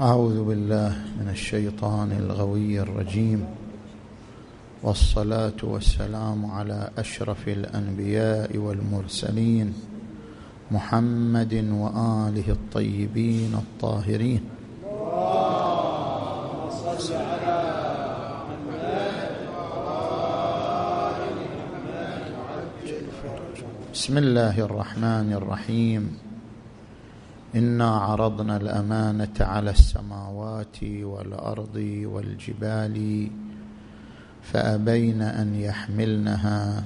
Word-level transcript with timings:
أعوذ 0.00 0.44
بالله 0.44 0.92
من 1.20 1.28
الشيطان 1.28 2.12
الغوي 2.12 2.80
الرجيم 2.80 3.44
والصلاة 4.82 5.60
والسلام 5.62 6.46
على 6.46 6.90
أشرف 6.98 7.48
الأنبياء 7.48 8.56
والمرسلين 8.56 9.74
محمد 10.70 11.54
وآله 11.54 12.48
الطيبين 12.48 13.52
الطاهرين. 13.54 14.42
بسم 23.92 24.18
الله 24.18 24.60
الرحمن 24.60 25.32
الرحيم. 25.32 26.29
انا 27.54 27.96
عرضنا 27.96 28.56
الامانه 28.56 29.36
على 29.40 29.70
السماوات 29.70 30.82
والارض 30.82 31.76
والجبال 32.04 33.28
فابين 34.42 35.22
ان 35.22 35.54
يحملنها 35.54 36.84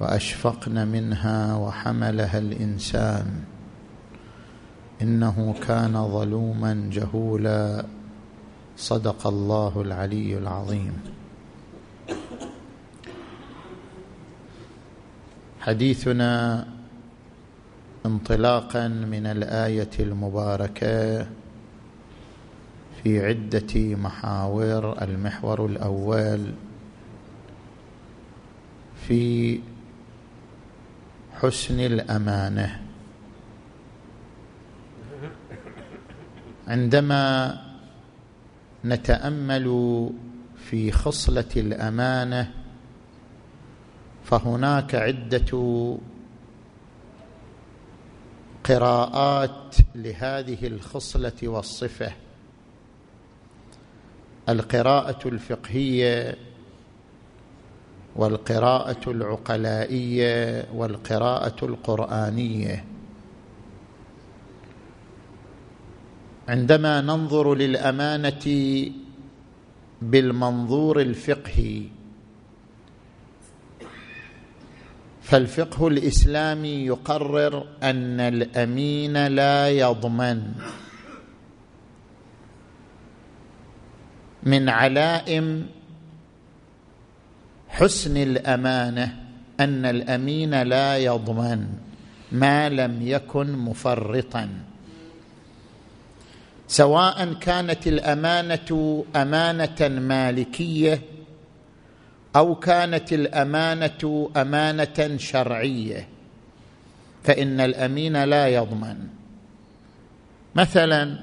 واشفقن 0.00 0.88
منها 0.88 1.56
وحملها 1.56 2.38
الانسان 2.38 3.26
انه 5.02 5.54
كان 5.66 6.08
ظلوما 6.08 6.88
جهولا 6.92 7.84
صدق 8.76 9.26
الله 9.26 9.82
العلي 9.82 10.38
العظيم. 10.38 10.92
حديثنا 15.60 16.66
انطلاقا 18.06 18.88
من 18.88 19.26
الآية 19.26 19.90
المباركة 20.00 21.26
في 23.02 23.26
عدة 23.26 23.96
محاور 23.96 25.02
المحور 25.02 25.66
الأول 25.66 26.52
في 29.06 29.60
حسن 31.40 31.80
الأمانة. 31.80 32.80
عندما 36.68 37.56
نتأمل 38.84 39.66
في 40.56 40.92
خصلة 40.92 41.52
الأمانة 41.56 42.50
فهناك 44.24 44.94
عدة 44.94 45.52
قراءات 48.64 49.76
لهذه 49.94 50.66
الخصلة 50.66 51.32
والصفة. 51.42 52.12
القراءة 54.48 55.28
الفقهية 55.28 56.36
والقراءة 58.16 59.10
العقلائية 59.10 60.66
والقراءة 60.74 61.64
القرآنية. 61.64 62.84
عندما 66.48 67.00
ننظر 67.00 67.54
للأمانة 67.54 68.46
بالمنظور 70.02 71.00
الفقهي 71.00 71.82
فالفقه 75.32 75.88
الإسلامي 75.88 76.86
يقرر 76.86 77.66
أن 77.82 78.20
الأمين 78.20 79.26
لا 79.26 79.68
يضمن. 79.68 80.52
من 84.42 84.68
علائم 84.68 85.66
حسن 87.68 88.16
الأمانة 88.16 89.16
أن 89.60 89.84
الأمين 89.84 90.62
لا 90.62 90.98
يضمن 90.98 91.66
ما 92.32 92.68
لم 92.68 92.98
يكن 93.02 93.52
مفرطا. 93.52 94.48
سواء 96.68 97.32
كانت 97.32 97.86
الأمانة 97.86 99.04
أمانة 99.16 99.88
مالكية 99.88 101.11
أو 102.36 102.54
كانت 102.54 103.12
الأمانة 103.12 104.30
أمانة 104.36 105.16
شرعية 105.16 106.08
فإن 107.24 107.60
الأمين 107.60 108.24
لا 108.24 108.48
يضمن. 108.48 109.08
مثلا 110.54 111.18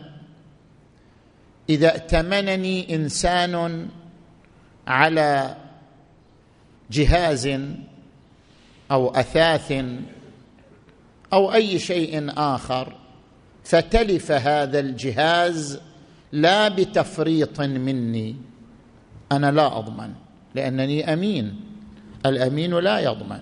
إذا 1.70 1.88
ائتمنني 1.88 2.96
إنسان 2.96 3.88
على 4.88 5.56
جهاز 6.92 7.60
أو 8.92 9.10
أثاث 9.10 9.86
أو 11.34 11.54
أي 11.54 11.80
شيء 11.80 12.34
آخر 12.38 12.96
فتلف 13.64 14.32
هذا 14.32 14.80
الجهاز 14.80 15.82
لا 16.32 16.68
بتفريط 16.68 17.62
مني 17.62 18.36
أنا 19.32 19.52
لا 19.52 19.78
أضمن. 19.78 20.14
لأنني 20.56 21.14
أمين. 21.14 21.56
الأمين 22.26 22.80
لا 22.80 23.00
يضمن. 23.00 23.42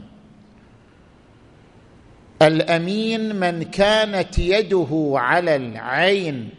الأمين 2.42 3.36
من 3.36 3.64
كانت 3.64 4.40
يده 4.40 5.12
على 5.16 5.56
العين 5.56 6.50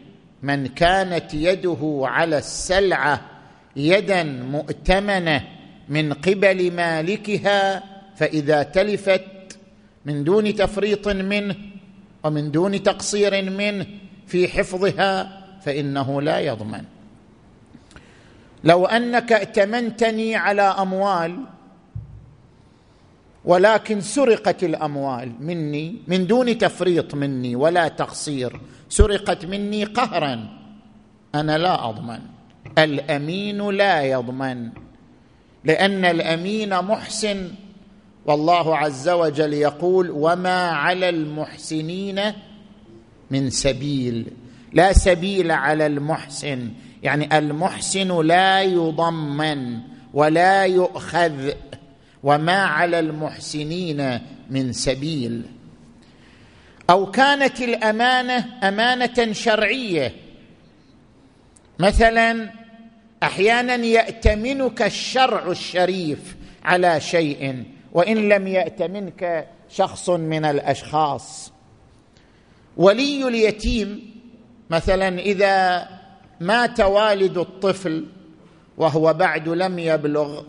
من 0.43 0.67
كانت 0.67 1.33
يده 1.33 2.01
على 2.03 2.37
السلعة 2.37 3.21
يدا 3.75 4.23
مؤتمنة 4.23 5.47
من 5.89 6.13
قبل 6.13 6.71
مالكها 6.71 7.83
فإذا 8.15 8.63
تلفت 8.63 9.25
من 10.05 10.23
دون 10.23 10.55
تفريط 10.55 11.07
منه 11.07 11.55
ومن 12.23 12.51
دون 12.51 12.83
تقصير 12.83 13.49
منه 13.51 13.85
في 14.27 14.47
حفظها 14.47 15.39
فإنه 15.61 16.21
لا 16.21 16.39
يضمن. 16.39 16.83
لو 18.63 18.85
أنك 18.85 19.31
ائتمنتني 19.31 20.35
على 20.35 20.61
أموال 20.61 21.45
ولكن 23.45 24.01
سرقت 24.01 24.63
الأموال 24.63 25.31
مني 25.39 25.95
من 26.07 26.27
دون 26.27 26.57
تفريط 26.57 27.15
مني 27.15 27.55
ولا 27.55 27.87
تقصير 27.87 28.59
سرقت 28.89 29.45
مني 29.45 29.83
قهرا 29.83 30.59
أنا 31.35 31.57
لا 31.57 31.89
أضمن. 31.89 32.19
الأمين 32.77 33.69
لا 33.69 34.01
يضمن 34.03 34.69
لأن 35.63 36.05
الأمين 36.05 36.81
محسن. 36.81 37.51
والله 38.25 38.77
عز 38.77 39.09
وجل 39.09 39.53
يقول 39.53 40.11
وما 40.11 40.69
على 40.69 41.09
المحسنين 41.09 42.21
من 43.31 43.49
سبيل. 43.49 44.31
لا 44.73 44.93
سبيل 44.93 45.51
على 45.51 45.85
المحسن. 45.85 46.71
يعني 47.03 47.37
المحسن 47.37 48.25
لا 48.25 48.61
يضمن 48.61 49.79
ولا 50.13 50.65
يؤخذ 50.65 51.51
وما 52.23 52.57
على 52.57 52.99
المحسنين 52.99 54.19
من 54.49 54.73
سبيل. 54.73 55.45
أو 56.89 57.11
كانت 57.11 57.61
الأمانة 57.61 58.45
أمانة 58.63 59.33
شرعية. 59.33 60.15
مثلا 61.79 62.49
أحيانا 63.23 63.75
يأتمنك 63.75 64.81
الشرع 64.81 65.51
الشريف 65.51 66.35
على 66.63 67.01
شيء 67.01 67.63
وإن 67.93 68.29
لم 68.29 68.47
يأتمنك 68.47 69.47
شخص 69.69 70.09
من 70.09 70.45
الأشخاص. 70.45 71.51
ولي 72.77 73.27
اليتيم 73.27 74.13
مثلا 74.69 75.19
إذا 75.19 75.87
مات 76.39 76.79
والد 76.79 77.37
الطفل 77.37 78.05
وهو 78.77 79.13
بعد 79.13 79.49
لم 79.49 79.79
يبلغ 79.79 80.41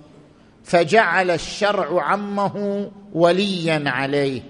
فجعل 0.64 1.30
الشرع 1.30 2.02
عمه 2.02 2.90
وليا 3.12 3.82
عليه 3.86 4.42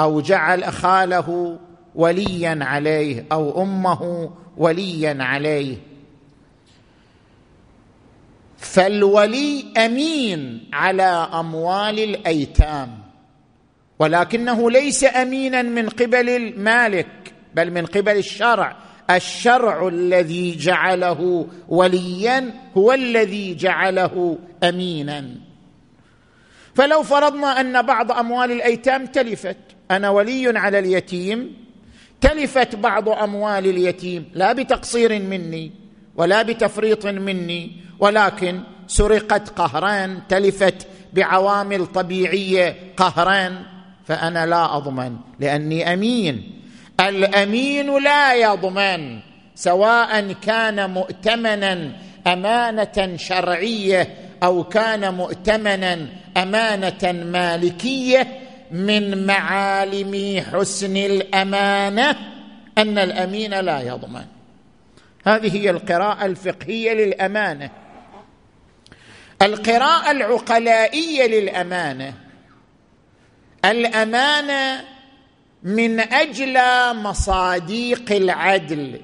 أو 0.00 0.20
جعل 0.20 0.64
خاله 0.72 1.58
وليا 1.94 2.58
عليه 2.62 3.26
أو 3.32 3.62
أمه 3.62 4.30
وليا 4.56 5.16
عليه. 5.20 5.76
فالولي 8.58 9.64
أمين 9.76 10.68
على 10.72 11.28
أموال 11.34 11.98
الأيتام 11.98 12.98
ولكنه 13.98 14.70
ليس 14.70 15.04
امينا 15.04 15.62
من 15.62 15.88
قبل 15.88 16.28
المالك 16.28 17.34
بل 17.54 17.70
من 17.70 17.86
قبل 17.86 18.16
الشرع. 18.16 18.76
الشرع 19.10 19.88
الذي 19.88 20.56
جعله 20.56 21.46
وليا 21.68 22.54
هو 22.76 22.92
الذي 22.92 23.54
جعله 23.54 24.38
امينا. 24.64 25.30
فلو 26.74 27.02
فرضنا 27.02 27.60
أن 27.60 27.82
بعض 27.82 28.12
أموال 28.12 28.52
الأيتام 28.52 29.06
تلفت 29.06 29.56
أنا 29.90 30.10
ولي 30.10 30.58
على 30.58 30.78
اليتيم 30.78 31.56
تلفت 32.20 32.76
بعض 32.76 33.08
أموال 33.08 33.66
اليتيم 33.66 34.24
لا 34.34 34.52
بتقصير 34.52 35.22
مني 35.22 35.72
ولا 36.16 36.42
بتفريط 36.42 37.06
مني 37.06 37.72
ولكن 37.98 38.60
سرقت 38.86 39.48
قهران 39.48 40.20
تلفت 40.28 40.86
بعوامل 41.12 41.86
طبيعية 41.86 42.76
قهران 42.96 43.62
فأنا 44.04 44.46
لا 44.46 44.76
أضمن 44.76 45.16
لأني 45.40 45.92
أمين. 45.92 46.52
الأمين 47.00 48.02
لا 48.02 48.34
يضمن 48.34 49.18
سواء 49.54 50.32
كان 50.32 50.90
مؤتمنا 50.90 51.90
أمانة 52.26 53.16
شرعية 53.16 54.14
أو 54.42 54.64
كان 54.64 55.14
مؤتمنا 55.14 56.06
أمانة 56.36 57.12
مالكية 57.12 58.26
من 58.70 59.26
معالم 59.26 60.44
حسن 60.52 60.96
الأمانة 60.96 62.16
أن 62.78 62.98
الأمين 62.98 63.60
لا 63.60 63.80
يضمن. 63.80 64.24
هذه 65.26 65.56
هي 65.56 65.70
القراءة 65.70 66.26
الفقهية 66.26 66.92
للأمانة. 66.92 67.70
القراءة 69.42 70.10
العقلائية 70.10 71.26
للأمانة. 71.26 72.14
الأمانة 73.64 74.95
من 75.66 76.00
أجل 76.00 76.58
مصاديق 76.96 78.12
العدل. 78.12 79.00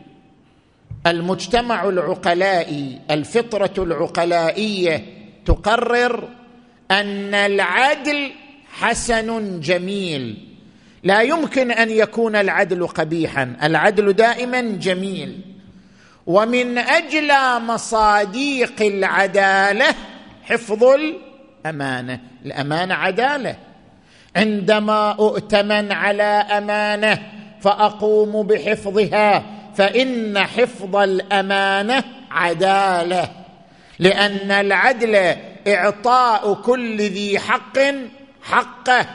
المجتمع 1.07 1.89
العقلائي 1.89 3.01
الفطرة 3.11 3.85
العقلائية 3.85 5.07
تقرر 5.45 6.29
أن 6.91 7.35
العدل 7.35 8.31
حسن 8.73 9.61
جميل. 9.61 10.49
لا 11.05 11.23
يمكن 11.23 11.71
أن 11.71 11.91
يكون 11.91 12.37
العدل 12.37 12.87
قبيحا 12.87 13.57
العدل 13.63 14.13
دائما 14.13 14.61
جميل. 14.61 15.41
ومن 16.27 16.79
أجل 16.79 17.33
مصاديق 17.61 18.83
العدالة 18.83 19.95
حفظ 20.43 20.85
الأمانة. 20.85 22.21
الأمانة 22.45 22.95
عدالة. 22.95 23.57
عندما 24.37 25.11
أؤتمن 25.11 25.93
على 25.93 26.23
أمانة 26.23 27.19
فأقوم 27.61 28.47
بحفظها 28.47 29.43
فإن 29.75 30.39
حفظ 30.39 30.97
الأمانة 30.97 32.05
عدالة 32.31 33.29
لأن 33.99 34.51
العدل 34.51 35.37
إعطاء 35.69 36.55
كل 36.55 36.97
ذي 36.97 37.39
حق 37.39 37.79
حقه 38.43 39.07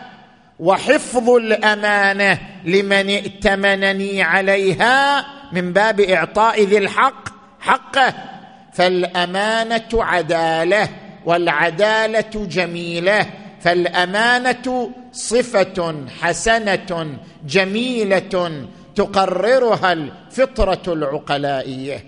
وحفظ 0.59 1.29
الأمانة 1.29 2.39
لمن 2.65 3.09
ائتمنني 3.09 4.23
عليها 4.23 5.25
من 5.51 5.73
باب 5.73 5.99
إعطاء 5.99 6.63
ذي 6.63 6.77
الحق 6.77 7.29
حقه. 7.59 8.13
فالأمانة 8.73 9.89
عدالة 9.93 10.89
والعدالة 11.25 12.45
جميلة. 12.49 13.25
فالأمانة 13.61 14.91
صفة 15.11 16.05
حسنة 16.21 17.17
جميلة 17.45 18.67
تقررها 18.95 19.93
الفطرة 19.93 20.93
العقلائية. 20.93 22.05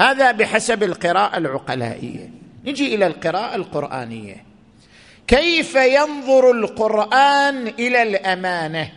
هذا 0.00 0.32
بحسب 0.32 0.82
القراءة 0.82 1.38
العقلائية. 1.38 2.30
نجي 2.64 2.94
إلى 2.94 3.06
القراءة 3.06 3.54
القرآنية. 3.54 4.44
كيف 5.26 5.74
ينظر 5.74 6.50
القرآن 6.50 7.66
إلى 7.66 8.02
الأمانة؟ 8.02 8.92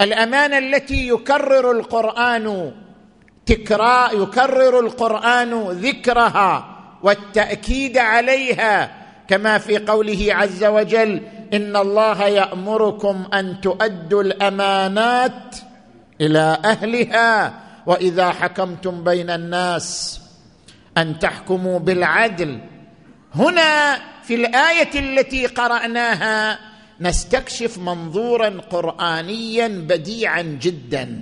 الأمانة 0.00 0.58
التي 0.58 1.08
يكرر 1.08 1.70
القرآن 1.72 2.72
تكرار 3.46 4.22
يكرر 4.22 4.80
القرآن 4.80 5.68
ذكرها 5.68 6.78
والتأكيد 7.02 7.98
عليها 7.98 9.07
كما 9.28 9.58
في 9.58 9.78
قوله 9.78 10.26
عز 10.30 10.64
وجل 10.64 11.22
إن 11.52 11.76
الله 11.76 12.24
يأمركم 12.24 13.26
أن 13.34 13.60
تؤدوا 13.60 14.22
الأمانات 14.22 15.56
إلى 16.20 16.58
أهلها 16.64 17.54
وإذا 17.86 18.30
حكمتم 18.30 19.04
بين 19.04 19.30
الناس 19.30 20.20
أن 20.98 21.18
تحكموا 21.18 21.78
بالعدل. 21.78 22.60
هنا 23.34 23.98
في 24.22 24.34
الآية 24.34 24.98
التي 25.00 25.46
قرأناها 25.46 26.58
نستكشف 27.00 27.78
منظورا 27.78 28.48
قرانيا 28.70 29.68
بديعا 29.68 30.42
جدا. 30.42 31.20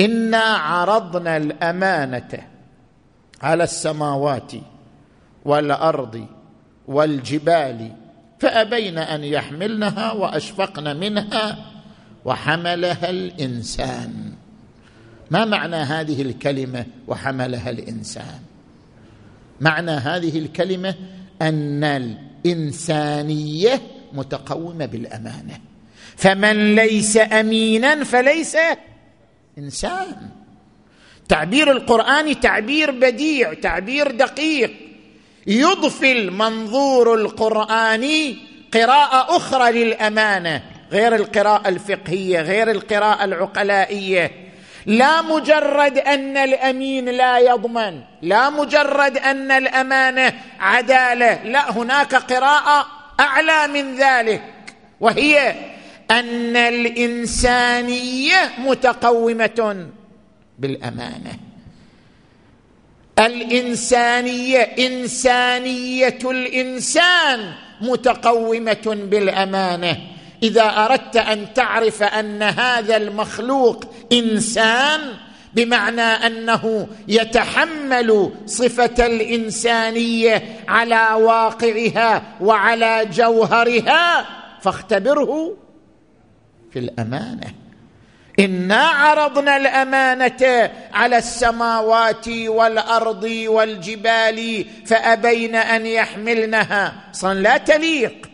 إنا 0.00 0.44
عرضنا 0.44 1.36
الأمانة 1.36 2.28
على 3.42 3.64
السماوات 3.64 4.52
والأرض 5.44 6.26
والجبال 6.88 7.92
فأبين 8.38 8.98
أن 8.98 9.24
يحملنها 9.24 10.12
وأشفقن 10.12 10.96
منها 10.96 11.58
وحملها 12.24 13.10
الإنسان. 13.10 14.32
ما 15.30 15.44
معنى 15.44 15.76
هذه 15.76 16.22
الكلمة 16.22 16.86
وحملها 17.08 17.70
الإنسان؟ 17.70 18.40
معنى 19.60 19.90
هذه 19.90 20.38
الكلمة 20.38 20.94
أن 21.42 21.84
الإنسانية 22.44 23.80
متقومة 24.12 24.86
بالأمانة. 24.86 25.60
فمن 26.16 26.74
ليس 26.74 27.16
امينا 27.16 28.04
فليس 28.04 28.56
إنسان. 29.58 30.28
تعبير 31.28 31.72
القرآن 31.72 32.40
تعبير 32.40 32.90
بديع 32.90 33.54
تعبير 33.54 34.10
دقيق. 34.10 34.87
يضفي 35.48 36.12
المنظور 36.12 37.14
القرآني 37.14 38.36
قراءة 38.74 39.36
أخرى 39.36 39.84
للأمانة 39.84 40.62
غير 40.92 41.14
القراءة 41.14 41.68
الفقهية 41.68 42.40
غير 42.40 42.70
القراءة 42.70 43.24
العقلائية. 43.24 44.30
لا 44.86 45.22
مجرد 45.22 45.98
أن 45.98 46.36
الأمين 46.36 47.04
لا 47.04 47.38
يضمن 47.38 48.00
لا 48.22 48.50
مجرد 48.50 49.18
أن 49.18 49.50
الأمانة 49.50 50.32
عدالة 50.60 51.44
لا 51.44 51.70
هناك 51.70 52.14
قراءة 52.14 52.86
أعلى 53.20 53.68
من 53.72 53.94
ذلك 53.94 54.42
وهي 55.00 55.54
أن 56.10 56.56
الإنسانية 56.56 58.52
متقومة 58.58 59.86
بالأمانة. 60.58 61.47
الإنسانية 63.18 64.58
إنسانية 64.58 66.18
الإنسان 66.24 67.52
متقومة 67.80 68.98
بالأمانة. 69.10 69.96
إذا 70.42 70.62
أردت 70.62 71.16
أن 71.16 71.54
تعرف 71.54 72.02
أن 72.02 72.42
هذا 72.42 72.96
المخلوق 72.96 73.84
إنسان 74.12 75.00
بمعنى 75.54 76.00
أنه 76.00 76.88
يتحمل 77.08 78.30
صفة 78.46 79.06
الإنسانية 79.06 80.42
على 80.68 81.22
واقعها 81.22 82.22
وعلى 82.40 83.06
جوهرها 83.12 84.26
فاختبره 84.60 85.56
في 86.72 86.78
الأمانة. 86.78 87.67
انا 88.38 88.82
عرضنا 88.82 89.56
الامانه 89.56 90.70
على 90.94 91.18
السماوات 91.18 92.28
والارض 92.28 93.24
والجبال 93.24 94.64
فابين 94.86 95.54
ان 95.54 95.86
يحملنها. 95.86 96.92
أصلا 97.14 97.40
لا 97.40 97.56
تليق. 97.56 98.28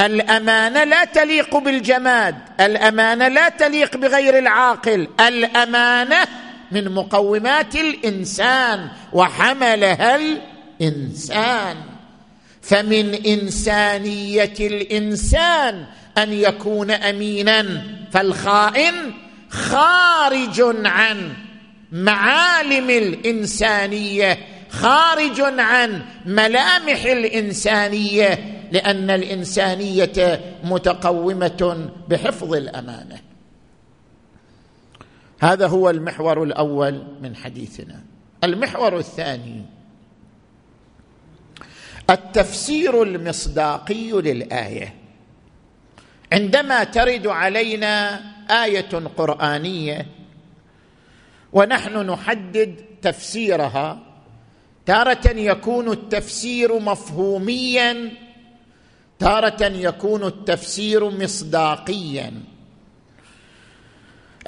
الأمانة 0.00 0.84
لا 0.84 1.04
تليق 1.04 1.56
بالجماد. 1.56 2.36
الأمانة 2.60 3.28
لا 3.28 3.48
تليق 3.48 3.96
بغير 3.96 4.38
العاقل. 4.38 5.08
الأمانة 5.20 6.26
من 6.72 6.94
مقومات 6.94 7.74
الإنسان 7.74 8.88
وحملها 9.12 10.16
الإنسان. 10.16 11.76
فمن 12.62 13.14
إنسانية 13.14 14.54
الإنسان 14.60 15.86
أن 16.18 16.32
يكون 16.32 16.90
أمينا 16.90 17.82
فالخائن 18.12 18.94
خارج 19.48 20.60
عن 20.86 21.32
معالم 21.92 22.90
الإنسانية 22.90 24.38
خارج 24.70 25.40
عن 25.40 26.02
ملامح 26.26 27.04
الإنسانية 27.04 28.54
لأن 28.72 29.10
الإنسانية 29.10 30.40
متقومة 30.64 31.90
بحفظ 32.08 32.54
الأمانة. 32.54 33.20
هذا 35.40 35.66
هو 35.66 35.90
المحور 35.90 36.42
الأول 36.42 37.02
من 37.22 37.36
حديثنا. 37.36 38.02
المحور 38.44 38.98
الثاني 38.98 39.62
التفسير 42.10 43.02
المصداقي 43.02 44.10
للآية. 44.10 44.94
عندما 46.32 46.84
ترد 46.84 47.26
علينا 47.26 48.20
آية 48.64 49.08
قرآنية 49.16 50.06
ونحن 51.52 52.10
نحدد 52.10 52.74
تفسيرها 53.02 53.98
تارة 54.86 55.28
يكون 55.28 55.92
التفسير 55.92 56.78
مفهوميا 56.78 58.10
تارة 59.18 59.64
يكون 59.64 60.24
التفسير 60.24 61.10
مصداقيا. 61.10 62.32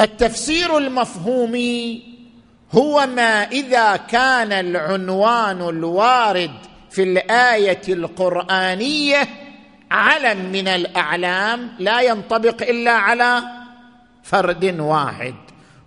التفسير 0.00 0.78
المفهومي 0.78 2.02
هو 2.72 3.06
ما 3.06 3.42
إذا 3.42 3.96
كان 3.96 4.52
العنوان 4.52 5.68
الوارد 5.68 6.69
في 6.90 7.02
الآية 7.02 7.82
القرآنية 7.88 9.28
علم 9.90 10.52
من 10.52 10.68
الأعلام 10.68 11.68
لا 11.78 12.00
ينطبق 12.00 12.62
إلا 12.62 12.90
على 12.90 13.42
فرد 14.22 14.80
واحد. 14.80 15.34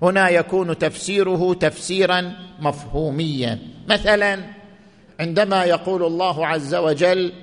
هنا 0.02 0.30
يكون 0.30 0.78
تفسيره 0.78 1.54
تفسيرا 1.54 2.34
مفهوميا. 2.60 3.60
مثلا 3.90 4.40
عندما 5.20 5.66
يقول 5.66 6.04
الله 6.04 6.48
عز 6.48 6.76
وجل 6.76 7.34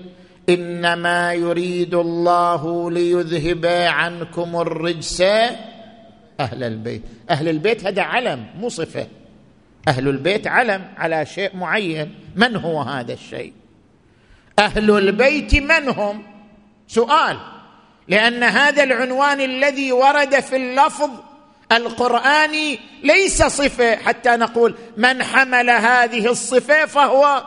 إنما 0.49 1.33
يريد 1.33 1.95
الله 1.95 2.91
ليذهب 2.91 3.67
عنكم 3.67 4.61
الرجس 4.61 5.21
أهل 6.41 6.63
البيت. 6.63 7.03
أهل 7.31 7.49
البيت 7.49 7.87
هذا 7.87 8.03
علم 8.03 8.47
مو 8.59 8.69
صفة. 8.69 9.07
أهل 9.89 10.09
البيت 10.09 10.47
علم 10.47 10.85
على 10.99 11.27
شيء 11.27 11.57
معين. 11.57 12.15
من 12.37 12.57
هو 12.57 12.83
هذا 12.83 13.13
الشيء؟ 13.13 13.53
أهل 14.59 14.91
البيت 14.91 15.55
من 15.55 15.89
هم؟ 15.89 16.23
سؤال. 16.89 17.39
لأن 18.09 18.43
هذا 18.43 18.83
العنوان 18.83 19.41
الذي 19.41 19.93
ورد 19.93 20.41
في 20.41 20.57
اللفظ 20.57 21.11
القرآني 21.73 22.79
ليس 23.03 23.43
صفة. 23.43 23.97
حتى 23.97 24.31
نقول 24.31 24.75
من 24.97 25.23
حمل 25.23 25.71
هذه 25.71 26.31
الصفة 26.31 26.87
فهو 26.87 27.45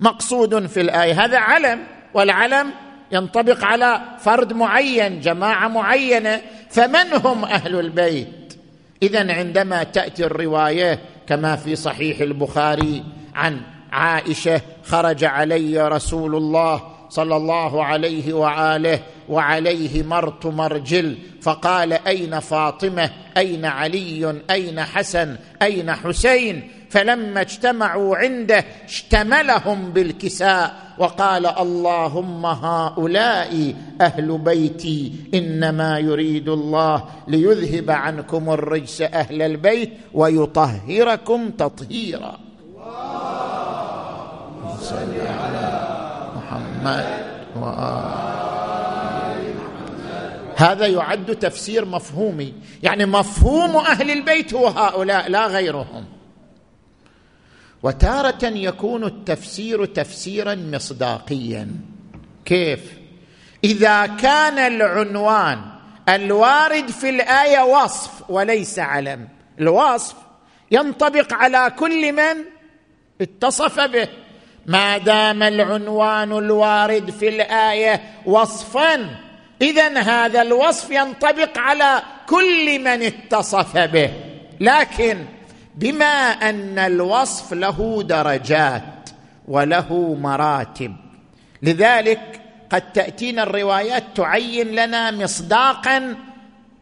مقصود 0.00 0.66
في 0.66 0.80
الآية. 0.80 1.24
هذا 1.24 1.38
علم 1.38 1.86
والعلم 2.14 2.70
ينطبق 3.12 3.64
على 3.64 4.00
فرد 4.20 4.52
معين 4.52 5.20
جماعة 5.20 5.68
معينة. 5.68 6.42
فمن 6.70 7.12
هم 7.12 7.44
أهل 7.44 7.78
البيت؟ 7.80 8.58
اذا 9.02 9.32
عندما 9.32 9.82
تأتي 9.82 10.24
الرواية 10.24 11.00
كما 11.28 11.56
في 11.56 11.76
صحيح 11.76 12.20
البخاري 12.20 13.04
عن 13.34 13.60
عائشة 13.92 14.60
خرج 14.84 15.24
علي 15.24 15.88
رسول 15.88 16.34
الله 16.34 16.82
صلى 17.08 17.36
الله 17.36 17.84
عليه 17.84 18.32
وآله 18.32 19.00
وعليه 19.28 20.02
مرط 20.02 20.46
مرجل 20.46 21.18
فقال 21.42 21.92
أين 21.92 22.40
فاطمة؟ 22.40 23.10
أين 23.36 23.64
علي؟ 23.64 24.42
أين 24.50 24.80
حسن؟ 24.80 25.36
أين 25.62 25.92
حسين؟ 25.92 26.70
فلما 26.90 27.40
اجتمعوا 27.40 28.16
عنده 28.16 28.64
اشتملهم 28.84 29.90
بالكساء 29.90 30.88
وقال 30.98 31.46
اللهم 31.46 32.46
هؤلاء 32.46 33.74
أهل 34.00 34.38
بيتي 34.38 35.12
إنما 35.34 35.98
يريد 35.98 36.48
الله 36.48 37.04
ليذهب 37.28 37.90
عنكم 37.90 38.50
الرجس 38.50 39.02
أهل 39.02 39.42
البيت 39.42 39.92
ويطهركم 40.14 41.50
تطهيرا. 41.50 42.38
صل 44.80 45.14
على 45.20 45.90
محمد 46.36 47.06
هذا 50.56 50.86
يعد 50.86 51.36
تفسير 51.36 51.84
مفهومي. 51.84 52.54
يعني 52.82 53.06
مفهوم 53.06 53.76
أهل 53.76 54.10
البيت 54.10 54.54
هو 54.54 54.66
هؤلاء 54.66 55.30
لا 55.30 55.46
غيرهم. 55.46 56.17
وتارة 57.82 58.44
يكون 58.44 59.04
التفسير 59.04 59.84
تفسيرا 59.84 60.54
مصداقيا. 60.54 61.68
كيف؟ 62.44 62.80
إذا 63.64 64.06
كان 64.06 64.58
العنوان 64.58 65.60
الوارد 66.08 66.90
في 66.90 67.08
الآية 67.08 67.62
وصف 67.64 68.30
وليس 68.30 68.78
علم. 68.78 69.28
الوصف 69.60 70.14
ينطبق 70.70 71.34
على 71.34 71.72
كل 71.78 72.12
من 72.12 72.44
اتصف 73.20 73.80
به. 73.80 74.08
ما 74.66 74.98
دام 74.98 75.42
العنوان 75.42 76.32
الوارد 76.32 77.10
في 77.10 77.28
الآية 77.28 78.02
وصفا 78.26 79.16
اذا 79.62 79.98
هذا 79.98 80.42
الوصف 80.42 80.90
ينطبق 80.90 81.58
على 81.58 82.02
كل 82.26 82.78
من 82.78 83.02
اتصف 83.02 83.76
به. 83.78 84.10
لكن 84.60 85.37
بما 85.78 86.30
أن 86.50 86.78
الوصف 86.78 87.52
له 87.52 88.02
درجات 88.02 89.10
وله 89.48 90.16
مراتب. 90.20 90.96
لذلك 91.62 92.40
قد 92.70 92.92
تأتينا 92.92 93.42
الروايات 93.42 94.04
تعين 94.14 94.66
لنا 94.66 95.10
مصداقا 95.10 96.16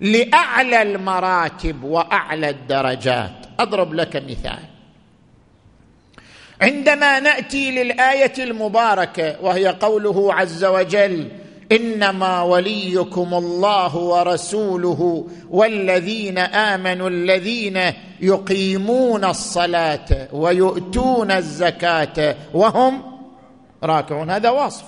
لأعلى 0.00 0.82
المراتب 0.82 1.84
وأعلى 1.84 2.50
الدرجات. 2.50 3.32
أضرب 3.58 3.94
لك 3.94 4.16
مثال. 4.16 4.58
عندما 6.60 7.20
نأتي 7.20 7.70
للآية 7.70 8.32
المباركة 8.38 9.36
وهي 9.40 9.68
قوله 9.68 10.34
عز 10.34 10.64
وجل 10.64 11.28
إنما 11.72 12.42
وليكم 12.42 13.34
الله 13.34 13.96
ورسوله 13.96 15.26
والذين 15.50 16.38
آمنوا 16.38 17.08
الذين 17.08 17.80
يقيمون 18.20 19.24
الصلاة 19.24 20.28
ويؤتون 20.32 21.30
الزكاة 21.30 22.36
وهم 22.54 23.02
راكعون. 23.82 24.30
هذا 24.30 24.50
وصف. 24.50 24.84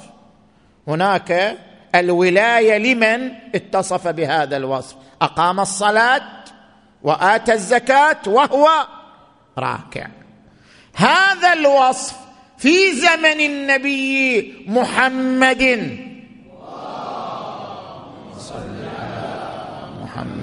هناك 0.88 1.58
الولاية 1.94 2.78
لمن 2.78 3.30
اتصف 3.54 4.08
بهذا 4.08 4.56
الوصف. 4.56 4.97
أقام 5.23 5.61
الصلاة 5.61 6.23
واتى 7.02 7.52
الزكاة 7.52 8.16
وهو 8.26 8.68
راكع. 9.58 10.06
هذا 10.94 11.52
الوصف 11.52 12.16
في 12.58 12.92
زمن 12.92 13.40
النبي 13.40 14.54
محمد 14.66 16.08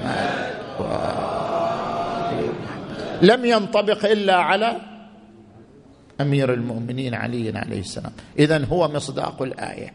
محمد 0.05 0.55
لم 3.21 3.45
ينطبق 3.45 4.05
إلا 4.05 4.35
على 4.35 4.75
أمير 6.21 6.53
المؤمنين 6.53 7.13
علي 7.13 7.57
عليه 7.57 7.79
السلام. 7.79 8.11
اذا 8.39 8.65
هو 8.65 8.87
مصداق 8.87 9.41
الآية. 9.41 9.93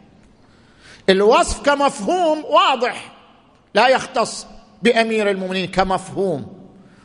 الوصف 1.09 1.61
كمفهوم 1.61 2.45
واضح. 2.45 3.11
لا 3.73 3.87
يختص 3.87 4.47
بأمير 4.83 5.29
المؤمنين 5.29 5.67
كمفهوم 5.67 6.47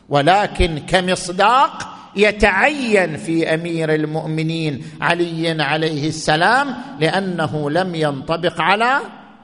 ولكن 0.09 0.79
كمصداق 0.79 1.97
يتعين 2.15 3.17
في 3.17 3.53
أمير 3.53 3.93
المؤمنين 3.93 4.85
علي 5.01 5.63
عليه 5.63 6.07
السلام 6.07 6.75
لأنه 6.99 7.69
لم 7.69 7.95
ينطبق 7.95 8.61
على 8.61 8.99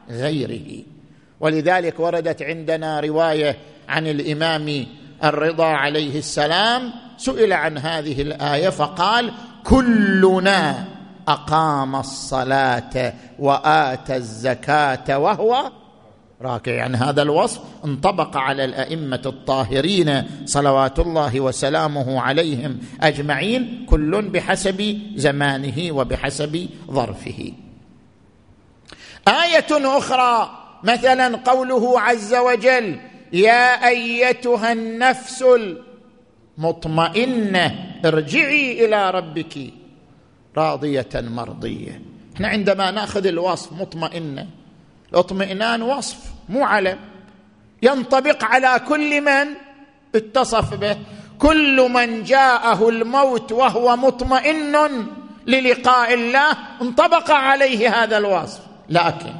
غيره. 0.09 0.83
ولذلك 1.43 1.99
وردت 1.99 2.41
عندنا 2.41 2.99
رواية 2.99 3.57
عن 3.89 4.07
الإمام 4.07 4.85
الرضا 5.23 5.65
عليه 5.65 6.19
السلام 6.19 6.91
سئل 7.17 7.53
عن 7.53 7.77
هذه 7.77 8.21
الآية 8.21 8.69
فقال 8.69 9.31
كلنا 9.63 10.85
أقام 11.27 11.95
الصلاة 11.95 13.13
واتى 13.39 14.15
الزكاة 14.15 15.19
وهو 15.19 15.71
راكع. 16.41 16.71
يعني 16.71 16.97
هذا 16.97 17.21
الوصف 17.21 17.61
انطبق 17.85 18.37
على 18.37 18.65
الأئمة 18.65 19.21
الطاهرين 19.25 20.23
صلوات 20.45 20.99
الله 20.99 21.39
وسلامه 21.39 22.21
عليهم 22.21 22.79
أجمعين 23.01 23.85
كل 23.89 24.21
بحسب 24.21 24.99
زمانه 25.15 25.91
وبحسب 25.91 26.69
ظرفه. 26.91 27.51
آية 29.27 29.97
أخرى 29.97 30.62
مثلا 30.83 31.37
قوله 31.37 31.99
عز 31.99 32.35
وجل 32.35 32.99
يا 33.33 33.87
أيتها 33.87 34.71
النفس 34.71 35.43
المطمئنة 36.57 37.93
ارجعي 38.05 38.85
إلى 38.85 39.11
ربك 39.11 39.57
راضية 40.57 41.09
مرضية. 41.15 42.01
إحنا 42.35 42.47
عندما 42.47 42.91
نأخذ 42.91 43.27
الوصف 43.27 43.71
مطمئنة 43.71 44.47
الاطمئنان 45.11 45.81
وصف 45.81 46.17
مو 46.49 46.63
علم 46.63 46.99
ينطبق 47.81 48.43
على 48.43 48.81
كل 48.87 49.21
من 49.21 49.47
اتصف 50.15 50.73
به. 50.73 50.97
كل 51.39 51.89
من 51.91 52.23
جاءه 52.23 52.89
الموت 52.89 53.51
وهو 53.51 53.95
مطمئن 53.95 55.07
للقاء 55.47 56.13
الله 56.13 56.57
انطبق 56.81 57.31
عليه 57.31 58.03
هذا 58.03 58.17
الوصف. 58.17 58.59
لكن 58.89 59.33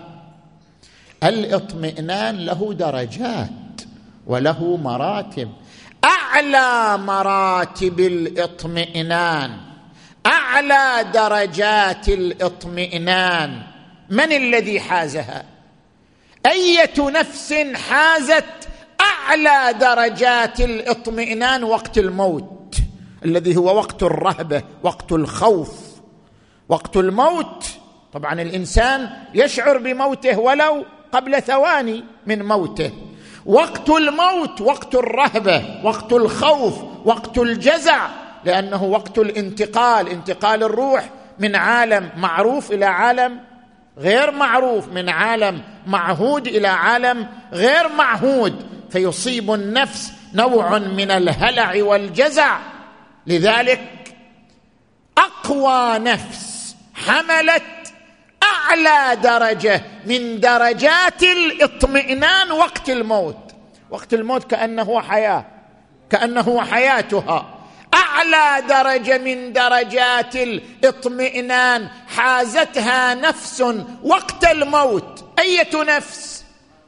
الاطمئنان 1.24 2.46
له 2.46 2.74
درجات 2.74 3.82
وله 4.28 4.78
مراتب. 4.78 5.52
أعلى 6.04 6.98
مراتب 6.98 8.00
الاطمئنان 8.00 9.58
أعلى 10.26 11.06
درجات 11.14 12.10
الاطمئنان. 12.10 13.62
من 14.10 14.32
الذي 14.32 14.80
حازها؟ 14.80 15.46
أية 16.46 16.94
نفس 17.00 17.54
حازت 17.90 18.46
أعلى 19.02 19.74
درجات 19.80 20.60
الاطمئنان 20.62 21.64
وقت 21.64 21.98
الموت 21.98 22.76
الذي 23.26 23.56
هو 23.56 23.78
وقت 23.78 24.04
الرهبة 24.04 24.64
وقت 24.84 25.12
الخوف 25.12 25.80
وقت 26.70 26.98
الموت. 26.98 27.66
طبعا 28.14 28.42
الإنسان 28.42 29.10
يشعر 29.34 29.78
بموته 29.78 30.40
ولو 30.40 30.86
قبل 31.14 31.42
ثواني 31.42 32.04
من 32.26 32.44
موته. 32.46 32.92
وقت 33.46 33.90
الموت 33.90 34.62
وقت 34.62 34.96
الرهبة 34.96 35.66
وقت 35.84 36.14
الخوف 36.14 36.76
وقت 37.06 37.38
الجزع 37.38 38.08
لأنه 38.46 38.84
وقت 38.84 39.18
الانتقال 39.18 40.10
انتقال 40.10 40.64
الروح 40.64 41.10
من 41.40 41.56
عالم 41.56 42.10
معروف 42.18 42.72
إلى 42.72 42.86
عالم 42.86 43.40
غير 43.98 44.32
معروف 44.32 44.88
من 44.88 45.10
عالم 45.10 45.62
معهود 45.88 46.48
إلى 46.48 46.68
عالم 46.68 47.28
غير 47.54 47.90
معهود. 47.98 48.68
فيصيب 48.90 49.54
النفس 49.54 50.12
نوع 50.34 50.78
من 50.78 51.12
الهلع 51.12 51.84
والجزع. 51.84 52.58
لذلك 53.28 54.16
أقوى 55.18 56.00
نفس 56.00 56.76
حملت 56.94 57.64
أعلى 58.64 59.22
درجة 59.22 59.82
من 60.06 60.40
درجات 60.40 61.24
الاطمئنان 61.24 62.52
وقت 62.52 62.90
الموت. 62.90 63.38
وقت 63.90 64.14
الموت 64.14 64.44
كأنه 64.44 65.02
حياة 65.02 65.46
كأنه 66.10 66.62
حياتها. 66.66 67.60
أعلى 67.94 68.68
درجة 68.68 69.18
من 69.18 69.54
درجات 69.54 70.36
الاطمئنان 70.36 71.88
حازتها 72.08 73.16
نفس 73.16 73.64
وقت 74.04 74.52
الموت. 74.52 75.26
أية 75.40 75.84
نفس؟ 75.84 76.44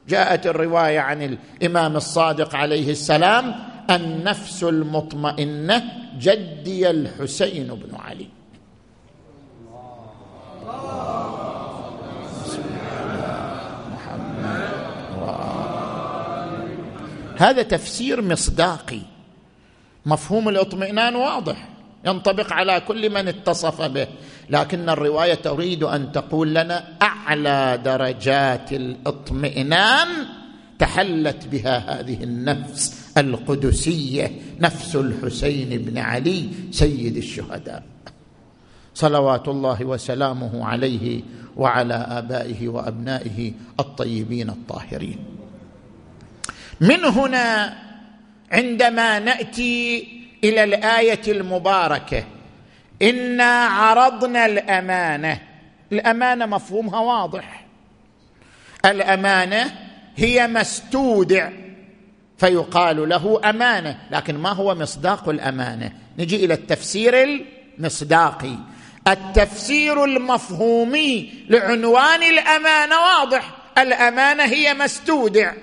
جاءت 0.08 0.48
الرواية 0.48 1.00
عن 1.00 1.38
الإمام 1.62 1.96
الصادق 1.96 2.56
عليه 2.56 2.92
السلام 2.92 3.56
النفس 3.90 4.64
المطمئنة 4.64 5.84
جدي 6.20 6.90
الحسين 6.90 7.68
بن 7.68 7.96
علي. 7.96 8.28
هذا 17.42 17.62
تفسير 17.62 18.22
مصداقي. 18.22 19.02
مفهوم 20.06 20.50
الاطمئنان 20.50 21.16
واضح 21.16 21.70
ينطبق 22.06 22.54
على 22.54 22.80
كل 22.80 23.10
من 23.10 23.28
اتصف 23.28 23.82
به. 23.82 24.08
لكن 24.50 24.90
الرواية 24.90 25.34
تريد 25.34 25.84
أن 25.84 26.12
تقول 26.12 26.56
لنا 26.56 26.84
أعلى 27.02 27.82
درجات 27.86 28.74
الاطمئنان 28.74 30.08
تحلت 30.80 31.48
بها 31.48 32.00
هذه 32.00 32.24
النفس 32.24 33.12
القدسية 33.18 34.32
نفس 34.60 34.96
الحسين 34.96 35.70
بن 35.82 35.98
علي 35.98 36.50
سيد 36.72 37.18
الشهداء. 37.18 37.84
صلوات 38.94 39.48
الله 39.48 39.86
وسلامه 39.86 40.66
عليه 40.66 41.22
وعلى 41.58 41.94
آبائه 41.94 42.68
وأبنائه 42.68 43.54
الطيبين 43.80 44.50
الطاهرين. 44.50 45.20
من 46.82 47.06
هنا 47.06 47.78
عندما 48.52 49.20
نأتي 49.20 50.08
إلى 50.44 50.64
الآية 50.64 51.22
المباركة. 51.28 52.24
إنا 53.02 53.66
عرضنا 53.66 54.46
الأمانة. 54.46 55.40
الأمانة 55.92 56.46
مفهومها 56.46 57.00
واضح. 57.00 57.66
الأمانة 58.86 59.76
هي 60.16 60.48
ما 60.48 60.62
استودع 60.62 61.50
فيقال 62.38 63.10
له 63.10 63.42
أمانة 63.50 63.98
لكن 64.12 64.38
ما 64.38 64.50
هو 64.50 64.76
مصداق 64.76 65.30
الأمانة؟ 65.30 65.92
نجي 66.20 66.46
إلى 66.46 66.54
التفسير 66.54 67.42
المصداقي. 67.80 68.56
التفسير 69.08 70.04
المفهومي 70.04 71.34
لعنوان 71.50 72.24
الأمانة 72.24 72.96
واضح. 72.96 73.52
الأمانة 73.78 74.44
هي 74.44 74.74
ما 74.74 74.86
استودع. 74.86 75.54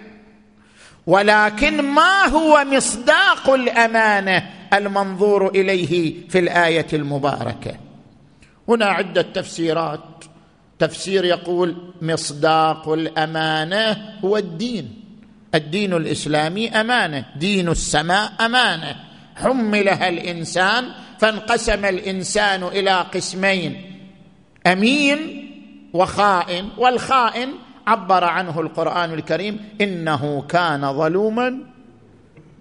ولكن 1.07 1.83
ما 1.83 2.27
هو 2.29 2.65
مصداق 2.65 3.51
الأمانة 3.51 4.51
المنظور 4.73 5.49
إليه 5.49 6.15
في 6.29 6.39
الآية 6.39 6.87
المباركة؟ 6.93 7.75
هنا 8.69 8.87
عدة 8.87 9.23
تفسيرات. 9.23 10.01
تفسير 10.79 11.25
يقول 11.25 11.93
مصداق 12.03 12.89
الأمانة 12.89 13.97
هو 14.25 14.37
الدين. 14.37 15.05
الدين 15.55 15.93
الإسلامي 15.93 16.69
أمانة 16.69 17.25
دين 17.37 17.69
السماء 17.69 18.33
أمانة. 18.41 18.97
حملها 19.37 20.09
الإنسان 20.09 20.85
فانقسم 21.19 21.85
الإنسان 21.85 22.63
إلى 22.63 22.91
قسمين 22.91 23.99
أمين 24.67 25.19
وخائن 25.93 26.69
والخائن 26.79 27.49
عبر 27.87 28.25
عنه 28.25 28.61
القرآن 28.61 29.13
الكريم 29.13 29.61
إنه 29.81 30.43
كان 30.49 30.93
ظلوما 30.93 31.59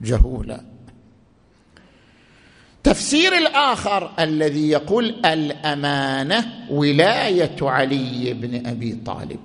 جهولا. 0.01 0.61
تفسير 2.83 3.37
الآخر 3.37 4.11
الذي 4.19 4.69
يقول 4.69 5.05
الأمانة 5.25 6.45
ولاية 6.69 7.55
علي 7.61 8.33
بن 8.33 8.67
أبي 8.67 8.99
طالب. 9.05 9.39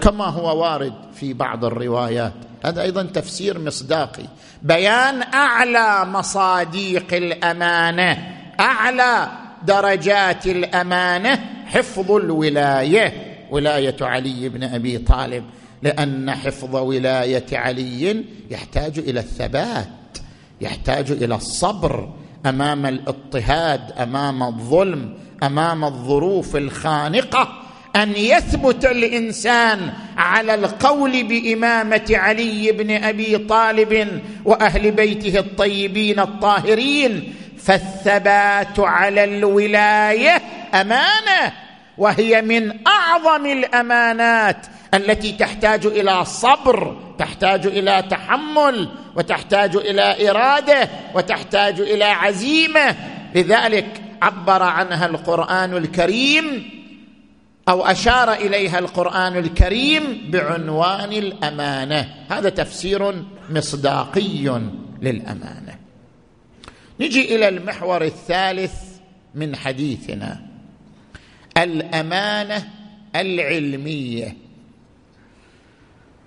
كما 0.00 0.24
هو 0.24 0.62
وارد 0.62 0.94
في 1.12 1.32
بعض 1.32 1.64
الروايات 1.64 2.49
هذا 2.64 2.82
أيضا 2.82 3.02
تفسير 3.02 3.58
مصداقي. 3.58 4.24
بيان 4.62 5.22
أعلى 5.22 6.04
مصاديق 6.04 7.14
الأمانة 7.14 8.36
أعلى 8.60 9.28
درجات 9.66 10.46
الأمانة 10.46 11.40
حفظ 11.66 12.12
الولاية 12.12 13.36
ولاية 13.50 13.96
علي 14.00 14.48
بن 14.48 14.62
أبي 14.62 14.98
طالب 14.98 15.44
لأن 15.82 16.30
حفظ 16.30 16.76
ولاية 16.76 17.46
علي 17.52 18.24
يحتاج 18.50 18.98
إلى 18.98 19.20
الثبات 19.20 19.88
يحتاج 20.60 21.10
إلى 21.10 21.34
الصبر 21.34 22.12
أمام 22.46 22.86
الاضطهاد 22.86 23.92
أمام 23.92 24.42
الظلم 24.42 25.14
أمام 25.42 25.84
الظروف 25.84 26.56
الخانقة. 26.56 27.59
أن 27.96 28.12
يثبت 28.16 28.84
الإنسان 28.84 29.92
على 30.16 30.54
القول 30.54 31.22
بإمامة 31.22 32.10
علي 32.10 32.72
بن 32.72 33.04
أبي 33.04 33.38
طالب 33.38 34.22
وأهل 34.44 34.90
بيته 34.90 35.38
الطيبين 35.38 36.20
الطاهرين 36.20 37.34
فالثبات 37.58 38.80
على 38.80 39.24
الولاية 39.24 40.42
أمانة 40.74 41.52
وهي 41.98 42.42
من 42.42 42.86
أعظم 42.86 43.46
الأمانات 43.46 44.66
التي 44.94 45.32
تحتاج 45.32 45.86
إلى 45.86 46.24
صبر 46.24 46.96
تحتاج 47.18 47.66
إلى 47.66 48.04
تحمل 48.10 48.88
وتحتاج 49.16 49.76
إلى 49.76 50.30
إرادة 50.30 50.88
وتحتاج 51.14 51.80
إلى 51.80 52.04
عزيمة. 52.04 52.94
لذلك 53.34 53.86
عبر 54.22 54.62
عنها 54.62 55.06
القرآن 55.06 55.76
الكريم 55.76 56.79
أو 57.70 57.86
أشار 57.86 58.32
إليها 58.32 58.78
القرآن 58.78 59.36
الكريم 59.36 60.30
بعنوان 60.30 61.12
الأمانة. 61.12 62.14
هذا 62.30 62.48
تفسير 62.48 63.24
مصداقي 63.50 64.62
للأمانة. 65.02 65.78
نجي 67.00 67.36
إلى 67.36 67.48
المحور 67.48 68.04
الثالث 68.04 68.74
من 69.34 69.56
حديثنا. 69.56 70.40
الأمانة 71.56 72.68
العلمية. 73.16 74.36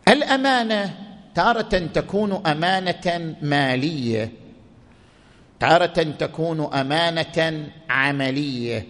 الأمانة 0.07 0.93
تارة 1.35 1.89
تكون 1.93 2.47
أمانة 2.47 3.35
مالية. 3.41 4.31
تارة 5.59 6.03
تكون 6.19 6.73
أمانة 6.73 7.67
عملية. 7.89 8.87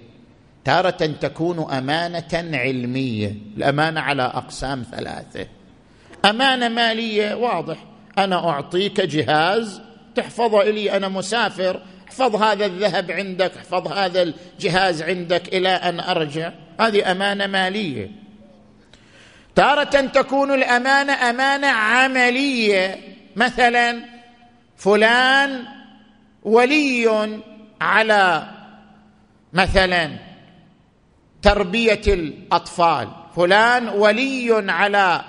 تارة 0.66 0.90
تكون 1.22 1.72
أمانة 1.72 2.58
علمية 2.58 3.36
الأمانة 3.58 4.02
على 4.02 4.24
أقسام 4.24 4.86
ثلاثة. 4.92 5.48
أمانة 6.26 6.68
مالية 6.68 7.34
واضح. 7.36 7.78
أنا 8.18 8.50
أعطيك 8.50 9.02
جهاز 9.02 9.82
تحفظه 10.16 10.64
لي 10.64 10.98
أنا 10.98 11.08
مسافر. 11.08 11.82
احفظ 12.08 12.36
هذا 12.36 12.66
الذهب 12.66 13.12
عندك 13.12 13.58
احفظ 13.58 13.88
هذا 13.88 14.22
الجهاز 14.22 15.02
عندك 15.02 15.48
إلى 15.48 15.70
أن 15.70 16.00
أرجع. 16.00 16.52
هذه 16.80 17.12
أمانة 17.12 17.48
مالية. 17.48 18.12
تارة 19.56 20.02
تكون 20.02 20.54
الأمانة 20.54 21.30
أمانة 21.30 21.68
عملية. 21.68 22.98
مثلا 23.36 24.00
فلان 24.78 25.64
ولي 26.44 27.40
على 27.82 28.48
مثلا 29.54 30.33
تربية 31.44 32.02
الأطفال. 32.08 33.08
فلان 33.36 33.90
ولي 33.90 34.72
على 34.72 35.22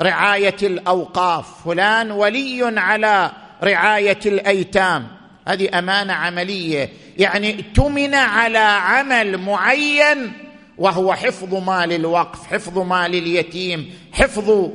رعاية 0.00 0.56
الأوقاف. 0.62 1.64
فلان 1.64 2.10
ولي 2.10 2.80
على 2.80 3.30
رعاية 3.62 4.18
الأيتام. 4.26 5.06
هذه 5.48 5.78
أمانة 5.78 6.12
عملية. 6.12 6.92
يعني 7.18 7.54
ائتمن 7.54 8.14
على 8.14 8.58
عمل 8.58 9.38
معين 9.38 10.32
وهو 10.78 11.14
حفظ 11.14 11.54
مال 11.54 11.92
الوقف 11.92 12.46
حفظ 12.46 12.78
مال 12.78 13.14
اليتيم 13.14 13.90
حفظ 14.12 14.70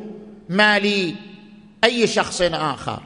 مال 0.49 1.15
أي 1.83 2.07
شخص 2.07 2.41
آخر. 2.41 2.99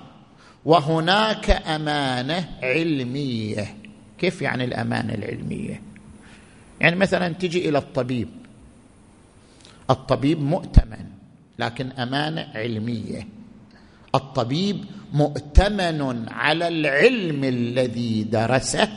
وهناك 0.65 1.61
أمانة 1.67 2.49
علمية. 2.63 3.75
كيف 4.17 4.41
يعني 4.41 4.63
الأمانة 4.63 5.13
العلمية؟ 5.13 5.92
يعني 6.81 6.95
مثلا 6.95 7.33
تجي 7.33 7.69
إلى 7.69 7.77
الطبيب. 7.77 8.29
الطبيب 9.89 10.41
مؤتمن 10.41 11.05
لكن 11.59 11.91
أمانة 11.91 12.47
علمية. 12.55 13.27
الطبيب 14.15 14.85
مؤتمن 15.13 16.29
على 16.29 16.67
العلم 16.67 17.43
الذي 17.43 18.23
درسه 18.23 18.89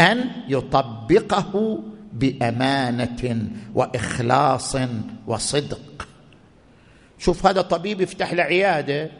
أن 0.00 0.30
يطبقه 0.48 1.82
بأمانة 2.12 3.48
وإخلاص 3.74 4.76
وصدق. 5.26 6.08
شوف 7.18 7.46
هذا 7.46 7.60
طبيب 7.60 8.00
يفتح 8.00 8.32
له 8.32 8.42
عيادة 8.42 9.10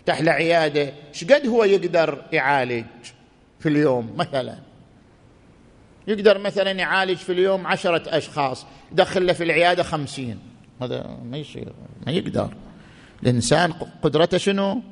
يفتح 0.00 0.20
له 0.20 0.32
عيادة. 0.32 0.92
إيش 1.14 1.24
قد 1.24 1.46
هو 1.46 1.64
يقدر 1.64 2.24
يعالج 2.32 2.84
في 3.60 3.68
اليوم؟ 3.68 4.14
مثلا 4.16 4.71
يقدر 6.08 6.38
مثلا 6.38 6.70
يعالج 6.70 7.16
في 7.16 7.32
اليوم 7.32 7.66
عشرة 7.66 8.02
أشخاص 8.06 8.66
يدخل 8.92 9.26
له 9.26 9.32
في 9.32 9.44
العيادة 9.44 9.82
خمسين. 9.82 10.38
هذا 10.82 11.18
ما 11.24 11.36
يصير 11.36 11.72
ما 12.06 12.12
يقدر. 12.12 12.54
الإنسان 13.22 13.72
قدرته 14.02 14.38
شنو؟ 14.38 14.82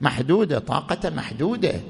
محدودة 0.00 0.58
طاقته 0.58 1.10
محدودة. 1.10 1.80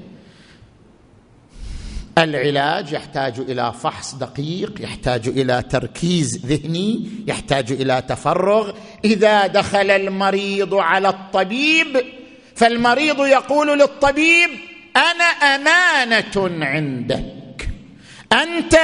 العلاج 2.18 2.92
يحتاج 2.92 3.40
إلى 3.40 3.72
فحص 3.72 4.14
دقيق 4.14 4.80
يحتاج 4.80 5.28
إلى 5.28 5.62
تركيز 5.62 6.46
ذهني 6.46 7.10
يحتاج 7.26 7.72
إلى 7.72 8.02
تفرغ. 8.08 8.72
إذا 9.04 9.46
دخل 9.46 9.90
المريض 9.90 10.74
على 10.74 11.08
الطبيب 11.08 12.04
فالمريض 12.54 13.20
يقول 13.20 13.78
للطبيب 13.78 14.50
أنا 14.96 15.24
أمانة 15.24 16.64
عندك 16.66 17.43
أنت 18.34 18.78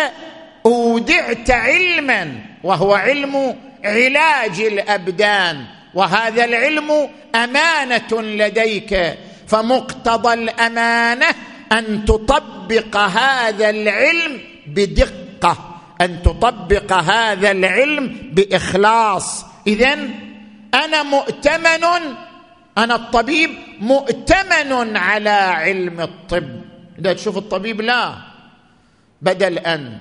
أودعت 0.67 1.51
علما 1.51 2.35
وهو 2.65 2.95
علم 2.95 3.57
علاج 3.85 4.61
الأبدان 4.61 5.65
وهذا 5.95 6.45
العلم 6.45 7.09
أمانة 7.35 8.23
لديك 8.23 9.19
فمقتضى 9.49 10.35
الأمانة 10.35 11.27
أن 11.73 12.05
تطبق 12.05 12.97
هذا 12.97 13.71
العلم 13.71 14.41
بدقة 14.67 15.81
أن 16.01 16.23
تطبق 16.23 16.93
هذا 16.93 17.51
العلم 17.51 18.31
بإخلاص. 18.33 19.45
اذا 19.67 19.99
أنا 20.75 21.03
مؤتمن 21.03 21.85
أنا 22.79 22.95
الطبيب 22.95 23.51
مؤتمن 23.81 24.97
على 24.97 25.31
علم 25.31 26.01
الطب. 26.01 26.61
إذا 26.99 27.13
تشوف 27.13 27.39
الطبيب 27.39 27.81
لا. 27.81 28.30
بدل 29.23 29.59
أن 29.59 29.99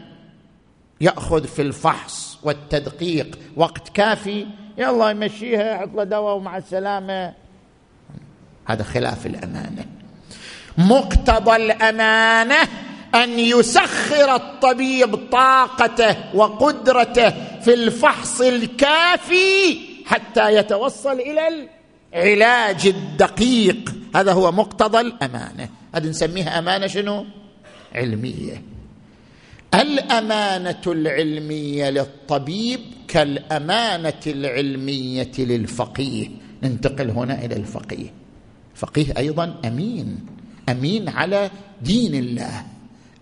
يأخذ 1.01 1.47
في 1.47 1.62
الفحص 1.62 2.39
والتدقيق 2.43 3.39
وقت 3.55 3.89
كافي 3.89 4.47
يلا 4.77 5.10
يمشيها 5.10 5.75
يحط 5.75 5.89
له 5.95 6.03
دواء 6.03 6.36
ومع 6.36 6.58
السلامة. 6.58 7.34
هذا 8.65 8.84
خلاف 8.84 9.25
الأمانة. 9.25 9.86
مقتضى 10.77 11.55
الأمانة 11.55 12.58
أن 13.15 13.39
يسخر 13.39 14.36
الطبيب 14.36 15.15
طاقته 15.32 16.36
وقدرته 16.36 17.29
في 17.60 17.73
الفحص 17.73 18.41
الكافي 18.41 19.79
حتى 20.05 20.55
يتوصل 20.55 21.19
إلى 21.19 21.67
العلاج 22.13 22.88
الدقيق. 22.88 23.95
هذا 24.15 24.34
هو 24.34 24.51
مقتضى 24.51 24.99
الأمانة. 24.99 25.69
هذه 25.95 26.08
نسميها 26.08 26.60
أمانة 26.60 26.88
شنو؟ 26.88 27.25
علمية. 27.95 28.68
الأمانة 29.73 30.82
العلمية 30.88 31.89
للطبيب 31.89 32.79
كالأمانة 33.08 34.21
العلمية 34.27 35.32
للفقيه. 35.39 36.29
ننتقل 36.63 37.10
هنا 37.10 37.45
إلى 37.45 37.55
الفقيه. 37.55 38.13
الفقيه 38.75 39.13
أيضا 39.17 39.55
أمين. 39.65 40.25
أمين 40.69 41.10
على 41.10 41.49
دين 41.82 42.15
الله. 42.15 42.65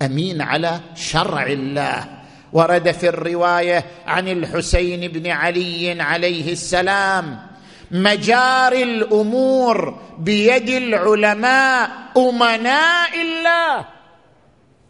أمين 0.01 0.41
على 0.41 0.79
شرع 0.95 1.45
الله. 1.45 2.05
ورد 2.53 2.91
في 2.91 3.09
الرواية 3.09 3.85
عن 4.05 4.27
الحسين 4.27 5.11
بن 5.11 5.27
علي 5.27 6.01
عليه 6.01 6.51
السلام 6.51 7.39
مجاري 7.91 8.83
الأمور 8.83 9.99
بيد 10.19 10.69
العلماء 10.69 11.89
أمناء 12.17 13.21
الله. 13.21 13.85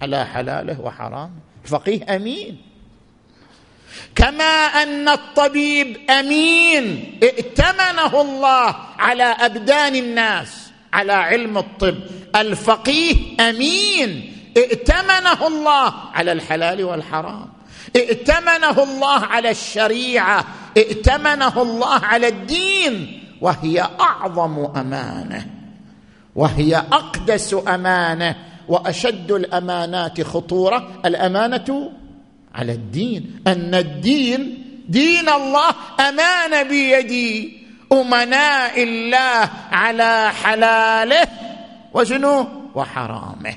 على 0.02 0.26
حلاله 0.26 0.82
وحرامه 0.82 1.47
الفقيه 1.68 2.16
أمين. 2.16 2.58
كما 4.16 4.66
أن 4.84 5.10
الطبيب 5.10 5.98
أمين 6.10 7.18
ائتمنه 7.24 8.22
الله 8.22 8.76
على 9.00 9.24
أبدان 9.24 9.96
الناس 9.96 10.72
على 10.94 11.14
علم 11.14 11.58
الطب. 11.58 11.96
الفقيه 12.36 13.16
أمين 13.50 14.34
ائتمنه 14.58 15.48
الله 15.48 15.94
على 16.14 16.32
الحلال 16.32 16.84
والحرام. 16.84 17.50
ائتمنه 17.96 18.84
الله 18.84 19.20
على 19.20 19.50
الشريعة. 19.50 20.46
ائتمنه 20.78 21.62
الله 21.62 22.00
على 22.06 22.28
الدين. 22.28 23.24
وهي 23.42 23.90
أعظم 24.00 24.66
أمانة. 24.76 25.48
وهي 26.36 26.76
أقدس 26.76 27.56
أمانة. 27.68 28.36
وأشد 28.68 29.32
الأمانات 29.32 30.22
خطورة 30.22 31.02
الأمانة 31.06 31.92
على 32.56 32.72
الدين 32.72 33.40
أن 33.48 33.76
الدين 33.76 34.64
دين 34.90 35.30
الله 35.30 35.70
امانه 36.00 36.64
بيدي 36.64 37.58
أمناء 37.92 38.84
الله 38.84 39.50
على 39.72 40.32
حلاله 40.32 41.28
وشنو؟ 41.94 42.48
وحرامه. 42.76 43.56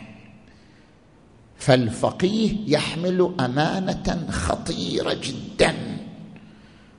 فالفقيه 1.59 2.53
يحمل 2.67 3.35
أمانة 3.41 4.27
خطيرة 4.31 5.17
جدا 5.23 5.75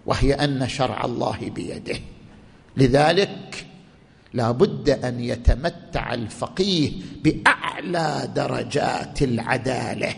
وهي 0.06 0.34
أن 0.34 0.68
شرع 0.70 1.06
الله 1.06 1.52
بيده. 1.56 2.00
لذلك 2.78 3.66
لا 4.34 4.52
بد 4.52 4.90
أن 4.90 5.20
يتمتع 5.20 6.14
الفقيه 6.14 6.92
بأعلى 7.24 8.30
درجات 8.36 9.22
العدالة 9.22 10.16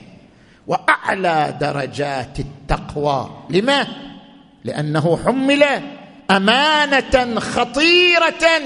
وأعلى 0.68 1.58
درجات 1.62 2.40
التقوى. 2.40 3.30
لما؟ 3.50 3.88
لأنه 4.64 5.20
حمل 5.26 5.64
أمانة 6.32 7.40
خطيرة 7.40 8.62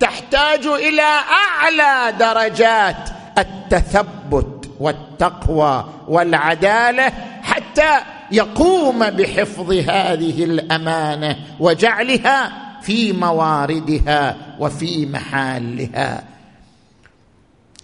تحتاج 0.00 0.66
إلى 0.66 1.20
أعلى 1.30 2.12
درجات 2.18 3.08
التثبت 3.38 4.70
والتقوى 4.80 5.84
والعدالة 6.08 7.12
حتى 7.42 8.00
يقوم 8.32 9.10
بحفظ 9.10 9.72
هذه 9.72 10.44
الأمانة 10.44 11.36
وجعلها 11.60 12.52
في 12.82 13.12
مواردها. 13.12 14.36
وفي 14.58 15.06
محلها. 15.06 16.24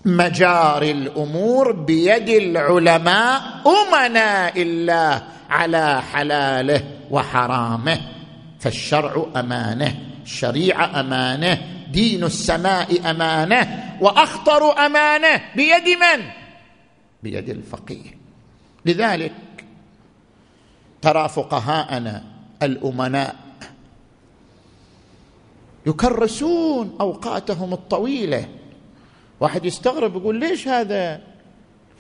مجاري 0.05 0.91
الأمور 0.91 1.73
بيد 1.73 2.29
العلماء 2.29 3.43
أمناء 3.67 4.63
الله 4.63 5.23
على 5.51 6.03
حلاله 6.03 6.85
وحرامه. 7.11 8.01
فالشرع 8.61 9.27
أمانه 9.37 9.99
الشريعة 10.23 11.01
أمانه 11.01 11.59
دين 11.93 12.25
السماء 12.25 13.11
أمانه 13.11 13.97
وأخطر 14.01 14.87
أمانه 14.87 15.41
بيد 15.57 15.89
من؟ 15.89 16.25
بيد 17.23 17.49
الفقيه. 17.49 18.21
لذلك 18.87 19.33
ترى 21.03 21.29
فقهاءنا 21.29 22.25
الأمناء 22.63 23.37
يكرسون 25.87 26.97
أوقاتهم 27.01 27.73
الطويلة. 27.73 28.49
واحد 29.41 29.65
يستغرب 29.65 30.17
يقول 30.17 30.37
ليش 30.37 30.69
هذا 30.69 31.21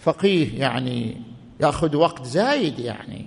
فقيه 0.03 0.61
يعني 0.61 1.23
يأخذ 1.61 1.97
وقت 1.97 2.25
زايد 2.25 2.79
يعني. 2.79 3.27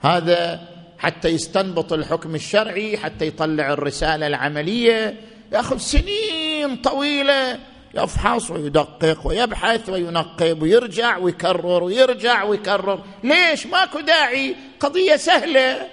هذا 0.00 0.68
حتى 0.98 1.28
يستنبط 1.28 1.92
الحكم 1.92 2.34
الشرعي 2.34 2.96
حتى 2.96 3.26
يطلع 3.26 3.72
الرسالة 3.72 4.26
العملية. 4.26 5.20
يأخذ 5.52 5.78
سنين 5.78 6.76
طويلة 6.76 7.58
يفحص 7.94 8.50
ويدقق 8.50 9.26
ويبحث 9.26 9.88
وينقب 9.88 10.62
ويرجع 10.62 11.16
ويكرر 11.16 11.82
ويرجع 11.82 12.42
ويكرر. 12.42 13.04
ليش؟ 13.24 13.66
ماكو 13.66 14.00
داعي. 14.00 14.56
قضية 14.80 15.16
سهلة. 15.16 15.86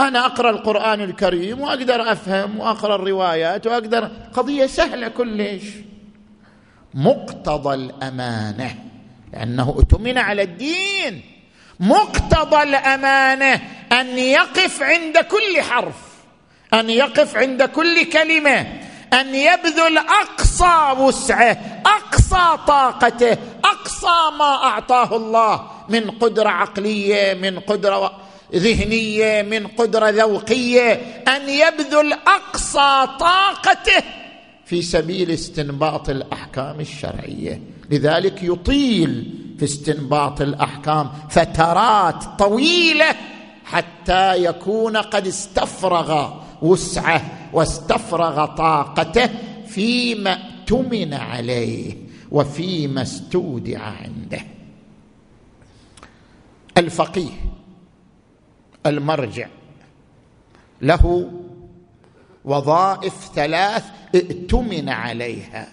أنا 0.00 0.26
أقرأ 0.26 0.50
القرآن 0.50 1.00
الكريم 1.00 1.60
وأقدر 1.60 2.12
أفهم 2.12 2.60
وأقرأ 2.60 2.94
الروايات 2.94 3.66
واقدر 3.66 4.10
قضية 4.34 4.66
سهلة 4.66 5.08
كلش. 5.08 5.62
مقتضى 6.94 7.74
الأمانة 7.74 8.74
لأنه 9.32 9.68
اؤتمن 9.68 10.18
على 10.18 10.42
الدين. 10.42 11.22
مقتضى 11.80 12.62
الأمانة 12.62 13.60
أن 13.92 14.18
يقف 14.18 14.82
عند 14.82 15.18
كل 15.18 15.62
حرف 15.62 15.94
أن 16.74 16.90
يقف 16.90 17.36
عند 17.36 17.62
كل 17.62 18.04
كلمة 18.04 18.66
أن 19.12 19.34
يبذل 19.34 19.98
أقصى 19.98 21.00
وسعه 21.02 21.82
أقصى 21.86 22.58
طاقته 22.66 23.36
أقصى 23.64 24.36
ما 24.38 24.54
أعطاه 24.64 25.16
الله 25.16 25.70
من 25.88 26.10
قدرة 26.10 26.48
عقلية 26.48 27.34
من 27.34 27.58
قدرة 27.60 28.20
ذهنية 28.54 29.42
من 29.42 29.66
قدرة 29.66 30.10
ذوقية 30.10 30.92
أن 31.28 31.48
يبذل 31.48 32.12
أقصى 32.12 33.08
طاقته 33.20 34.02
في 34.64 34.82
سبيل 34.82 35.30
استنباط 35.30 36.10
الأحكام 36.10 36.80
الشرعية. 36.80 37.62
لذلك 37.90 38.42
يطيل 38.42 39.34
في 39.58 39.64
استنباط 39.64 40.40
الأحكام 40.40 41.10
فترات 41.30 42.24
طويلة 42.38 43.14
حتى 43.64 44.44
يكون 44.44 44.96
قد 44.96 45.26
استفرغ 45.26 46.30
وسعه 46.62 47.50
واستفرغ 47.52 48.44
طاقته 48.46 49.30
فيما 49.68 50.32
اؤتمن 50.32 51.14
عليه 51.14 51.96
وفيما 52.30 53.02
استودع 53.02 53.80
عنده. 53.80 54.40
الفقيه 56.78 57.49
المرجع. 58.86 59.48
له 60.82 61.32
وظائف 62.44 63.30
ثلاث 63.34 63.84
ائتمن 64.14 64.88
عليها 64.88 65.68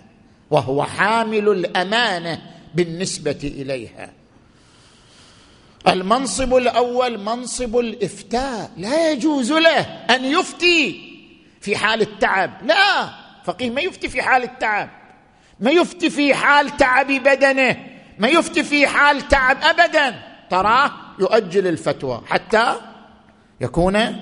وهو 0.49 0.83
حامل 0.83 1.49
الأمانة 1.49 2.41
بالنسبة 2.75 3.39
إليها. 3.43 4.11
المنصب 5.87 6.55
الأول 6.55 7.19
منصب 7.19 7.77
الإفتاء 7.77 8.71
لا 8.77 9.11
يجوز 9.11 9.51
له 9.51 9.81
أن 10.15 10.25
يفتي 10.25 11.07
في 11.61 11.77
حال 11.77 12.01
التعب. 12.01 12.51
لا 12.63 13.09
فقيه 13.43 13.69
ما 13.69 13.81
يفتي 13.81 14.09
في 14.09 14.21
حال 14.21 14.43
التعب 14.43 14.89
ما 15.59 15.71
يفتي 15.71 16.09
في 16.09 16.33
حال 16.33 16.77
تعب 16.77 17.07
بدنه 17.07 17.77
ما 18.19 18.27
يفتي 18.27 18.63
في 18.63 18.87
حال 18.87 19.27
تعب 19.27 19.57
ابدا. 19.61 20.19
تراه 20.49 20.91
يؤجل 21.19 21.67
الفتوى 21.67 22.21
حتى 22.27 22.75
يكون 23.61 24.15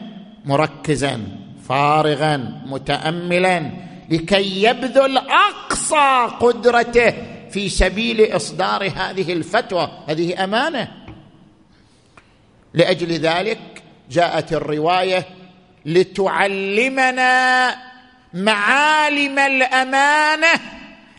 مركزا 0.46 1.22
فارغا 1.70 2.62
متاملا 2.66 3.72
لكي 4.10 4.64
يبذل 4.64 5.18
أقصى 5.18 6.36
قدرته 6.40 7.14
في 7.52 7.70
سبيل 7.70 8.36
إصدار 8.36 8.92
هذه 8.96 9.34
الفتوى 9.34 9.92
هذه 10.08 10.44
أمانة. 10.44 10.92
لأجل 12.74 13.12
ذلك 13.12 13.60
جاءت 14.12 14.54
الرواية 14.54 15.26
لتعلمنا 15.86 17.76
معالم 18.34 19.40
الأمانة 19.40 20.60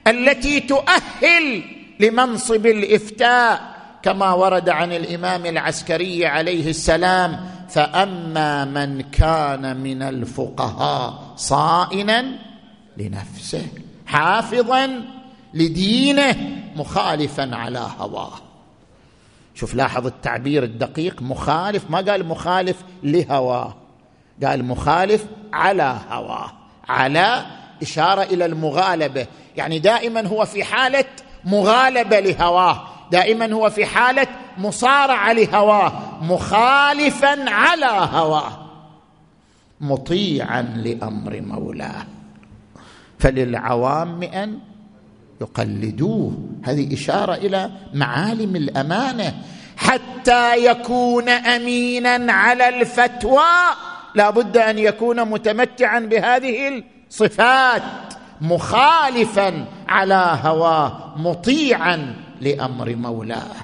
التي 0.07 0.61
تؤهل 0.61 1.63
لمنصب 2.01 2.67
الإفتاء 2.67 3.77
كما 4.03 4.33
ورد 4.33 4.69
عن 4.69 4.93
الإمام 4.93 5.47
العسكري 5.47 6.27
عليه 6.27 6.71
السلام 6.71 7.56
فأما 7.69 8.65
من 8.65 9.01
كان 9.01 9.77
من 9.77 10.03
الفقهاء 10.03 11.33
صائنا 11.37 12.25
لنفسه 12.97 13.67
حافظا 14.07 15.03
لدينه 15.55 16.37
مخالفا 16.77 17.57
على 17.57 17.89
هواه. 17.99 18.33
شوف 19.55 19.75
لاحظ 19.75 20.07
التعبير 20.07 20.63
الدقيق 20.63 21.23
مخالف 21.23 21.91
ما 21.91 21.99
قال 21.99 22.27
مخالف 22.27 22.77
لهواه 23.03 23.75
قال 24.45 24.65
مخالف 24.65 25.27
على 25.53 25.99
هواه 26.11 26.53
على 26.89 27.47
إشارة 27.83 28.23
إلى 28.23 28.47
المغالبة. 28.47 29.27
يعني 29.57 29.79
دائما 29.79 30.27
هو 30.27 30.45
في 30.45 30.65
حالة 30.65 31.05
مغالبة 31.45 32.21
لهواه. 32.21 32.89
دائما 33.13 33.53
هو 33.53 33.71
في 33.71 33.87
حالة 33.87 34.27
مصارعه 34.59 35.33
لهواه 35.33 35.93
مخالفا 36.23 37.51
على 37.51 38.09
هواه 38.13 38.67
مطيعا 39.81 40.63
لأمر 40.63 41.41
مولاه. 41.41 42.07
فللعوام 43.19 44.23
ان 44.23 44.59
يقلدوه. 45.41 46.33
هذه 46.65 46.95
إشارة 46.95 47.35
إلى 47.35 47.71
معالم 47.95 48.57
الأمانة. 48.57 49.35
حتى 49.77 50.67
يكون 50.67 51.29
امينا 51.29 52.33
على 52.33 52.69
الفتوى 52.69 53.43
لا 54.15 54.31
بد 54.31 54.57
أن 54.57 54.79
يكون 54.79 55.25
متمتعا 55.25 56.01
بهذه 56.01 56.83
الصفات 57.11 57.83
مخالفا 58.41 59.65
على 59.89 60.39
هواه 60.43 61.15
مطيعا 61.17 62.15
لأمر 62.41 62.97
مولاه. 62.97 63.57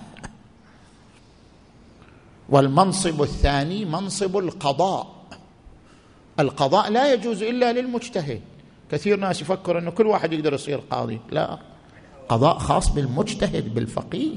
والمنصب 2.48 3.22
الثاني 3.22 3.84
منصب 3.84 4.36
القضاء. 4.36 5.22
القضاء 6.40 6.90
لا 6.90 7.12
يجوز 7.12 7.42
إلا 7.42 7.72
للمجتهد. 7.72 8.40
كثير 8.90 9.16
ناس 9.16 9.42
يفكر 9.42 9.78
إنه 9.78 9.90
كل 9.90 10.06
واحد 10.06 10.32
يقدر 10.32 10.54
يصير 10.54 10.78
قاضي. 10.78 11.20
لا. 11.30 11.58
قضاء 12.28 12.58
خاص 12.58 12.88
بالمجتهد 12.88 13.74
بالفقيه. 13.74 14.36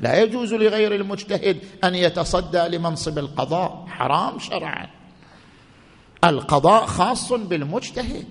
لا 0.00 0.22
يجوز 0.22 0.54
لغير 0.54 0.94
المجتهد 0.94 1.58
أن 1.84 1.94
يتصدى 1.94 2.68
لمنصب 2.68 3.18
القضاء. 3.18 3.84
حرام 3.88 4.38
شرعا. 4.38 4.88
القضاء 6.24 6.86
خاص 6.86 7.32
بالمجتهد. 7.32 8.24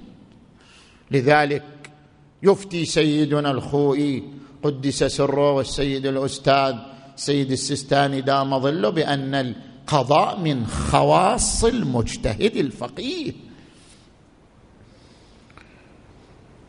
لذلك 1.11 1.63
يفتي 2.43 2.85
سيدنا 2.85 3.51
الخوئي 3.51 4.23
قدس 4.63 5.03
سره 5.03 5.51
والسيد 5.51 6.05
الأستاذ 6.05 6.75
سيد 7.15 7.51
السستاني 7.51 8.21
دام 8.21 8.59
ظله 8.59 8.89
بأن 8.89 9.35
القضاء 9.35 10.39
من 10.39 10.67
خواص 10.67 11.63
المجتهد 11.63 12.55
الفقيه. 12.55 13.33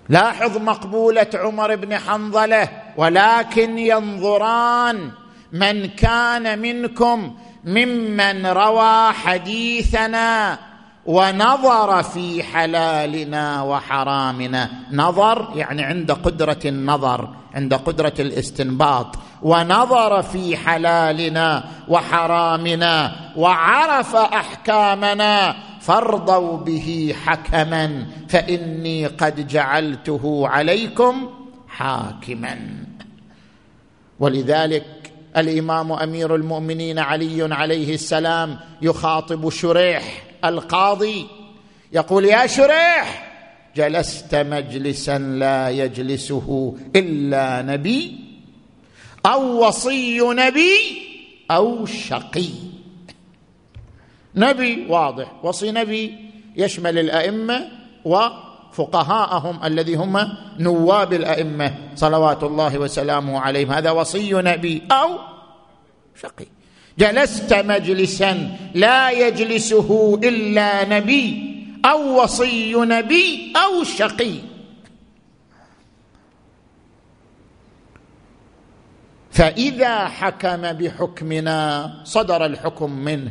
لاحظ 0.08 0.56
مقبولة 0.56 1.30
عمر 1.34 1.76
بن 1.76 1.98
حنظلة 1.98 2.68
ولكن 2.96 3.78
ينظران 3.78 5.10
من 5.52 5.86
كان 5.86 6.58
منكم 6.58 7.36
ممن 7.64 8.46
روى 8.46 9.12
حديثنا 9.12 10.58
ونظر 11.08 12.02
في 12.02 12.42
حلالنا 12.42 13.62
وحرامنا. 13.62 14.70
نظر 14.92 15.48
يعني 15.54 15.82
عند 15.82 16.12
قدرة 16.12 16.58
النظر 16.64 17.28
عند 17.54 17.74
قدرة 17.74 18.12
الاستنباط. 18.18 19.16
ونظر 19.42 20.22
في 20.22 20.56
حلالنا 20.56 21.64
وحرامنا 21.88 23.12
وعرف 23.36 24.16
أحكامنا 24.16 25.56
فارضوا 25.80 26.56
به 26.56 27.14
حكما 27.24 28.06
فإني 28.28 29.06
قد 29.06 29.48
جعلته 29.48 30.48
عليكم 30.48 31.30
حاكما. 31.68 32.58
ولذلك 34.20 35.12
الإمام 35.36 35.92
أمير 35.92 36.34
المؤمنين 36.34 36.98
علي 36.98 37.54
عليه 37.54 37.94
السلام 37.94 38.58
يخاطب 38.82 39.50
شريح 39.50 40.27
القاضي 40.44 41.26
يقول 41.92 42.24
يا 42.24 42.46
شريح 42.46 43.28
جلست 43.76 44.34
مجلسا 44.34 45.18
لا 45.18 45.70
يجلسه 45.70 46.76
إلا 46.96 47.62
نبي 47.62 48.16
أو 49.26 49.66
وصي 49.66 50.20
نبي 50.20 51.02
أو 51.50 51.86
شقي. 51.86 52.48
نبي 54.34 54.86
واضح. 54.88 55.44
وصي 55.44 55.70
نبي 55.70 56.30
يشمل 56.56 56.98
الأئمة 56.98 57.68
وفقهاءهم 58.04 59.64
الذي 59.64 59.94
هم 59.94 60.28
نواب 60.58 61.12
الأئمة. 61.12 61.74
صلوات 61.94 62.42
الله 62.44 62.78
وسلامه 62.78 63.40
عليهم. 63.40 63.70
هذا 63.72 63.90
وصي 63.90 64.32
نبي 64.32 64.82
أو 64.92 65.18
شقي. 66.22 66.46
جلست 66.98 67.54
مجلسا 67.54 68.56
لا 68.74 69.10
يجلسه 69.10 70.20
إلا 70.24 70.98
نبي 70.98 71.48
أو 71.84 72.22
وصي 72.22 72.74
نبي 72.74 73.52
أو 73.56 73.84
شقي. 73.84 74.34
فإذا 79.30 80.08
حكم 80.08 80.72
بحكمنا 80.72 81.90
صدر 82.04 82.46
الحكم 82.46 82.90
منه. 82.90 83.30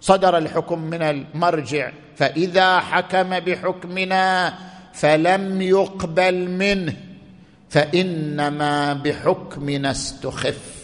صدر 0.00 0.38
الحكم 0.38 0.78
من 0.78 1.02
المرجع. 1.02 1.92
فإذا 2.16 2.80
حكم 2.80 3.40
بحكمنا 3.40 4.54
فلم 4.94 5.62
يقبل 5.62 6.50
منه. 6.50 6.96
فإنما 7.70 8.92
بحكمنا 8.92 9.90
استخف. 9.90 10.81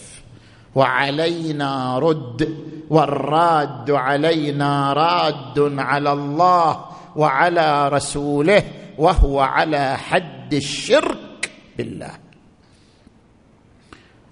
وعلينا 0.75 1.99
رد 1.99 2.59
والراد 2.91 3.91
علينا 3.91 4.93
راد 4.93 5.79
على 5.79 6.13
الله 6.13 6.85
وعلى 7.17 7.89
رسوله 7.89 8.63
وهو 8.99 9.41
على 9.41 9.99
حد 9.99 10.55
الشرك 10.55 11.51
بالله. 11.79 12.19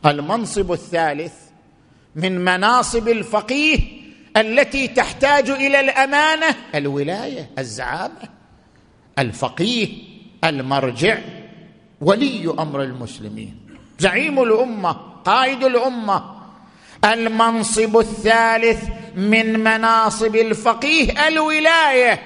المنصب 0.06 0.72
الثالث 0.72 1.34
من 2.16 2.44
مناصب 2.44 3.08
الفقيه 3.08 3.78
التي 4.36 4.88
تحتاج 4.88 5.50
إلى 5.50 5.80
الأمانة 5.80 6.46
الولاية 6.74 7.50
الزعامة. 7.58 8.28
الفقيه 9.18 9.88
المرجع 10.44 11.18
ولي 12.00 12.54
أمر 12.58 12.82
المسلمين. 12.82 13.56
زعيم 13.98 14.42
الأمة 14.42 15.15
قائد 15.26 15.64
الأمة. 15.64 16.36
المنصب 17.04 17.98
الثالث 17.98 18.84
من 19.16 19.60
مناصب 19.60 20.36
الفقيه 20.36 21.28
الولاية. 21.28 22.20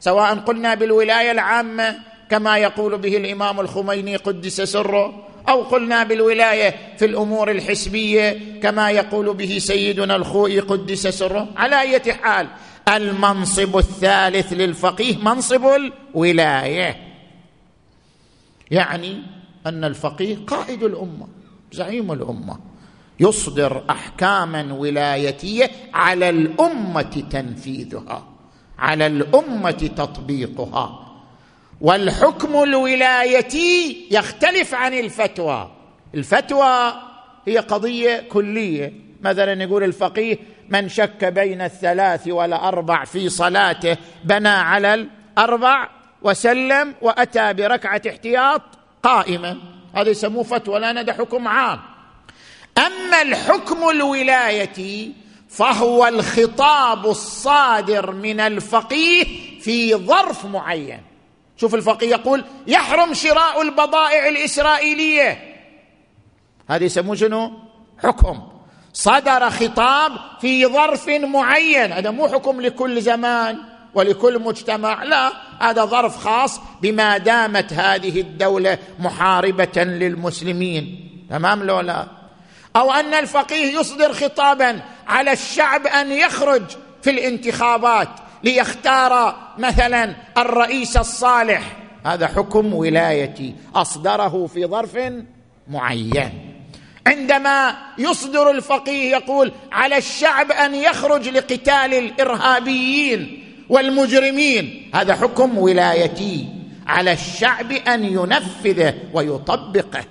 سواء 0.00 0.34
قلنا 0.34 0.74
بالولاية 0.74 1.30
العامة 1.30 1.96
كما 2.30 2.58
يقول 2.58 2.98
به 2.98 3.16
الإمام 3.16 3.60
الخميني 3.60 4.16
قدس 4.16 4.60
سره 4.60 5.28
أو 5.48 5.62
قلنا 5.62 6.04
بالولاية 6.04 6.74
في 6.98 7.04
الأمور 7.04 7.50
الحسبية 7.50 8.60
كما 8.62 8.90
يقول 8.90 9.34
به 9.34 9.58
سيدنا 9.58 10.16
الخوئي 10.16 10.60
قدس 10.60 11.06
سره. 11.06 11.48
على 11.56 11.82
إيه 11.82 12.12
حال 12.12 12.48
المنصب 12.88 13.78
الثالث 13.78 14.52
للفقيه 14.52 15.16
منصب 15.16 15.66
الولاية. 15.66 16.96
يعني 18.70 19.22
أن 19.66 19.84
الفقيه 19.84 20.36
قائد 20.46 20.82
الأمة. 20.82 21.37
زعيم 21.72 22.12
الأمة. 22.12 22.58
يصدر 23.20 23.84
احكاما 23.90 24.72
ولايتية 24.72 25.70
على 25.94 26.28
الأمة 26.28 27.24
تنفيذها 27.30 28.26
على 28.78 29.06
الأمة 29.06 29.70
تطبيقها. 29.70 31.04
والحكم 31.80 32.62
الولايتي 32.62 34.06
يختلف 34.10 34.74
عن 34.74 34.94
الفتوى. 34.94 35.70
الفتوى 36.14 36.92
هي 37.46 37.58
قضية 37.58 38.20
كلية. 38.28 38.92
مثلا 39.22 39.62
يقول 39.62 39.84
الفقيه 39.84 40.38
من 40.68 40.88
شك 40.88 41.24
بين 41.24 41.60
الثلاث 41.60 42.28
والأربع 42.28 43.04
في 43.04 43.28
صلاته 43.28 43.96
بنى 44.24 44.48
على 44.48 44.94
الأربع 44.94 45.88
وسلم 46.22 46.94
وأتى 47.02 47.52
بركعة 47.52 48.02
احتياط 48.08 48.62
قائمه 49.02 49.56
هذا 49.94 50.10
يسموه 50.10 50.42
فتوى 50.42 50.80
لأن 50.80 50.98
هذا 50.98 51.12
حكم 51.12 51.48
عام. 51.48 51.80
أما 52.78 53.22
الحكم 53.22 53.88
الولايتي 53.88 55.12
فهو 55.48 56.06
الخطاب 56.06 57.06
الصادر 57.06 58.10
من 58.10 58.40
الفقيه 58.40 59.24
في 59.60 59.94
ظرف 59.94 60.44
معين. 60.44 61.00
شوف 61.56 61.74
الفقيه 61.74 62.10
يقول 62.10 62.44
يحرم 62.66 63.14
شراء 63.14 63.62
البضائع 63.62 64.28
الإسرائيلية. 64.28 65.56
هذا 66.68 66.84
يسموه 66.84 67.14
شنو؟ 67.14 67.52
حكم. 68.02 68.42
صدر 68.92 69.50
خطاب 69.50 70.12
في 70.40 70.66
ظرف 70.66 71.08
معين. 71.08 71.92
هذا 71.92 72.10
مو 72.10 72.28
حكم 72.28 72.60
لكل 72.60 73.02
زمان. 73.02 73.58
ولكل 73.94 74.38
مجتمع 74.38 75.02
لا 75.02 75.32
هذا 75.60 75.84
ظرف 75.84 76.16
خاص 76.16 76.60
بما 76.82 77.18
دامت 77.18 77.72
هذه 77.72 78.20
الدولة 78.20 78.78
محاربة 78.98 79.82
للمسلمين. 79.82 81.08
تمام 81.30 81.62
لو 81.62 81.80
لا؟ 81.80 82.06
أو 82.76 82.92
أن 82.92 83.14
الفقيه 83.14 83.78
يصدر 83.78 84.12
خطابا 84.12 84.80
على 85.08 85.32
الشعب 85.32 85.86
أن 85.86 86.12
يخرج 86.12 86.62
في 87.02 87.10
الانتخابات 87.10 88.08
ليختار 88.44 89.36
مثلا 89.58 90.14
الرئيس 90.38 90.96
الصالح. 90.96 91.76
هذا 92.06 92.26
حكم 92.26 92.74
ولايتي. 92.74 93.54
أصدره 93.74 94.46
في 94.46 94.66
ظرف 94.66 94.98
معين. 95.68 96.54
عندما 97.06 97.76
يصدر 97.98 98.50
الفقيه 98.50 99.10
يقول 99.10 99.52
على 99.72 99.96
الشعب 99.96 100.52
أن 100.52 100.74
يخرج 100.74 101.28
لقتال 101.28 101.94
الإرهابيين. 101.94 103.47
والمجرمين. 103.68 104.90
هذا 104.94 105.14
حكم 105.14 105.58
ولايتي 105.58 106.46
على 106.86 107.12
الشعب 107.12 107.72
أن 107.72 108.04
ينفذه 108.04 108.94
ويطبقه. 109.12 110.04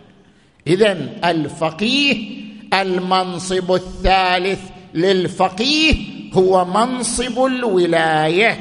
اذا 0.68 0.98
الفقيه 1.26 2.16
المنصب 2.74 3.74
الثالث 3.74 4.60
للفقيه 4.94 5.96
هو 6.34 6.66
منصب 6.66 7.46
الولاية 7.46 8.60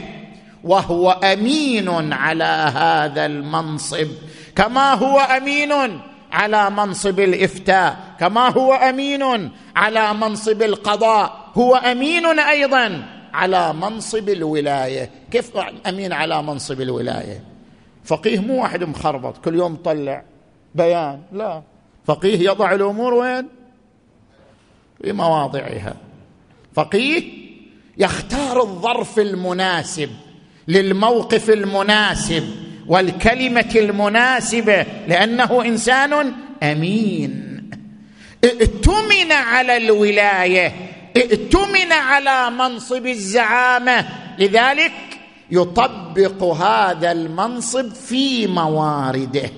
وهو 0.65 1.11
أمين 1.11 2.13
على 2.13 2.73
هذا 2.75 3.27
المنصب. 3.27 4.09
كما 4.57 4.95
هو 4.95 5.19
أمين 5.19 6.01
على 6.33 6.71
منصب 6.71 7.21
الإفتاء 7.21 7.97
كما 8.21 8.49
هو 8.49 8.73
أمين 8.75 9.51
على 9.77 10.15
منصب 10.15 10.63
القضاء 10.63 11.51
هو 11.55 11.77
أمين 11.77 12.39
أيضا 12.39 13.03
على 13.37 13.73
منصب 13.73 14.29
الولاية. 14.29 15.11
كيف 15.31 15.51
أمين 15.89 16.13
على 16.13 16.43
منصب 16.43 16.81
الولاية؟ 16.81 17.45
فقيه 18.05 18.39
مو 18.39 18.63
واحد 18.63 18.85
مخربط 18.85 19.45
كل 19.45 19.55
يوم 19.55 19.77
طلع 19.77 20.23
بيان 20.75 21.21
لا. 21.33 21.63
فقيه 22.07 22.39
يضع 22.51 22.73
الأمور 22.73 23.15
وين؟ 23.15 23.47
في 25.03 25.13
مواضعها. 25.13 25.97
فقيه 26.75 27.23
يختار 27.99 28.63
الظرف 28.63 29.19
المناسب 29.19 30.11
للموقف 30.69 31.51
المناسب 31.51 32.45
والكلمة 32.87 33.73
المناسبة 33.77 34.87
لأنه 35.09 35.65
إنسان 35.65 36.33
أمين. 36.63 37.43
ائتمن 38.45 39.33
على 39.33 39.77
الولاية 39.77 40.73
ائتمن 41.17 41.93
على 41.93 42.51
منصب 42.51 43.07
الزعامة. 43.07 44.07
لذلك 44.39 44.93
يطبق 45.51 46.43
هذا 46.43 47.13
المنصب 47.13 47.93
في 47.93 48.47
موارده 48.47 49.51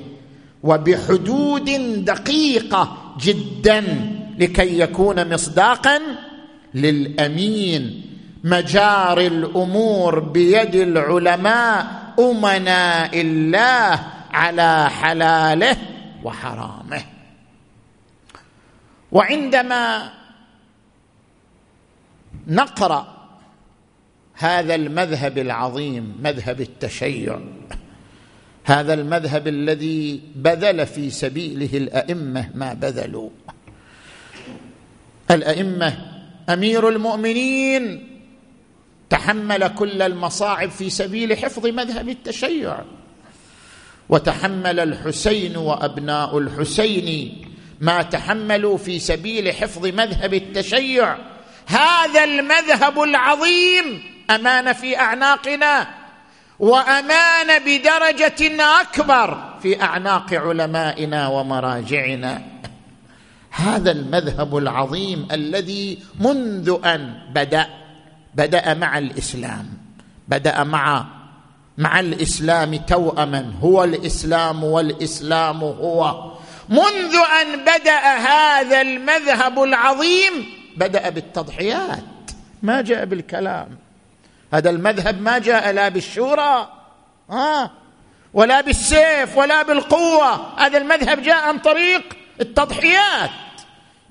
وبحدود 0.63 1.71
دقيقة 2.05 3.15
جدا 3.21 3.85
لكي 4.39 4.81
يكون 4.81 5.35
مصداقا 5.35 6.01
للأمين. 6.75 8.05
مجاري 8.45 9.27
الأمور 9.27 10.19
بيد 10.19 10.75
العلماء 10.75 11.87
أمناء 12.19 13.21
الله 13.21 14.01
على 14.33 14.91
حلاله 14.91 15.77
وحرامه. 16.25 17.03
وعندما 19.13 20.11
نقرأ 22.47 23.19
هذا 24.35 24.75
المذهب 24.75 25.39
العظيم 25.39 26.17
مذهب 26.23 26.61
التشيع. 26.61 27.41
هذا 28.65 28.95
المذهب 28.95 29.49
الذي 29.49 30.21
بذل 30.37 30.87
في 30.87 31.11
سبيله 31.11 31.79
الأئمة 31.79 32.51
ما 32.55 32.73
بذلوا. 32.75 33.31
الأئمة 35.31 35.97
أمير 36.49 36.89
المؤمنين 36.89 38.09
تحمل 39.11 39.69
كل 39.69 40.03
المصاعب 40.03 40.71
في 40.71 40.91
سبيل 40.91 41.37
حفظ 41.37 41.67
مذهب 41.67 42.09
التشيع. 42.09 42.79
وتحمل 44.09 44.81
الحسين 44.81 45.57
وأبناء 45.57 46.39
الحسين 46.39 47.39
ما 47.81 48.03
تحملوا 48.03 48.77
في 48.77 48.99
سبيل 48.99 49.53
حفظ 49.53 49.87
مذهب 49.87 50.35
التشيع. 50.35 51.17
هذا 51.69 52.25
المذهب 52.25 53.03
العظيم 53.03 54.03
أمان 54.31 54.73
في 54.73 55.01
أعناقنا 55.01 55.89
وأمان 56.59 57.59
بدرجة 57.65 58.65
أكبر 58.81 59.59
في 59.63 59.83
أعناق 59.83 60.35
علمائنا 60.35 61.29
ومراجعنا. 61.29 62.43
هذا 63.51 63.91
المذهب 63.91 64.57
العظيم 64.57 65.29
الذي 65.33 65.99
منذ 66.21 66.79
أن 66.85 67.15
بدأ 67.35 67.67
بدأ 68.35 68.75
مع 68.75 68.99
الإسلام 68.99 69.69
بدأ 70.29 70.65
مع 70.65 71.05
مع 71.79 72.01
الإسلام 72.01 72.77
توأما 72.77 73.53
هو 73.63 73.85
الإسلام 73.85 74.65
والإسلام 74.65 75.61
هو. 75.65 76.33
منذ 76.69 77.15
أن 77.43 77.61
بدأ 77.61 78.01
هذا 78.17 78.81
المذهب 78.81 79.63
العظيم 79.63 80.58
بدأ 80.79 81.09
بالتضحيات. 81.09 82.05
ما 82.63 82.81
جاء 82.81 83.05
بالكلام. 83.05 83.69
هذا 84.55 84.71
المذهب 84.71 85.21
ما 85.21 85.39
جاء 85.39 85.73
لا 85.73 85.89
بالشورى 85.89 86.69
ها؟ 87.31 87.71
ولا 88.35 88.61
بالسيف 88.61 89.37
ولا 89.37 89.63
بالقوة. 89.63 90.61
هذا 90.61 90.79
المذهب 90.79 91.23
جاء 91.23 91.37
عن 91.37 91.59
طريق 91.59 92.03
التضحيات. 92.41 93.31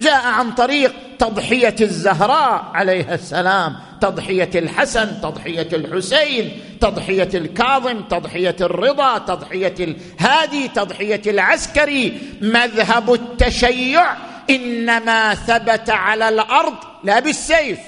جاء 0.01 0.25
عن 0.25 0.51
طريق 0.51 0.93
تضحية 1.19 1.75
الزهراء 1.81 2.71
عليها 2.73 3.15
السلام 3.15 3.75
تضحية 4.01 4.49
الحسن 4.55 5.21
تضحية 5.21 5.67
الحسين 5.73 6.61
تضحية 6.81 7.29
الكاظم 7.33 8.01
تضحية 8.01 8.55
الرضا 8.61 9.17
تضحية 9.17 9.75
الهادي 9.79 10.67
تضحية 10.67 11.21
العسكري. 11.27 12.21
مذهب 12.41 13.13
التشيع 13.13 14.15
إنما 14.49 15.35
ثبت 15.35 15.89
على 15.89 16.29
الأرض 16.29 16.75
لا 17.03 17.19
بالسيف 17.19 17.79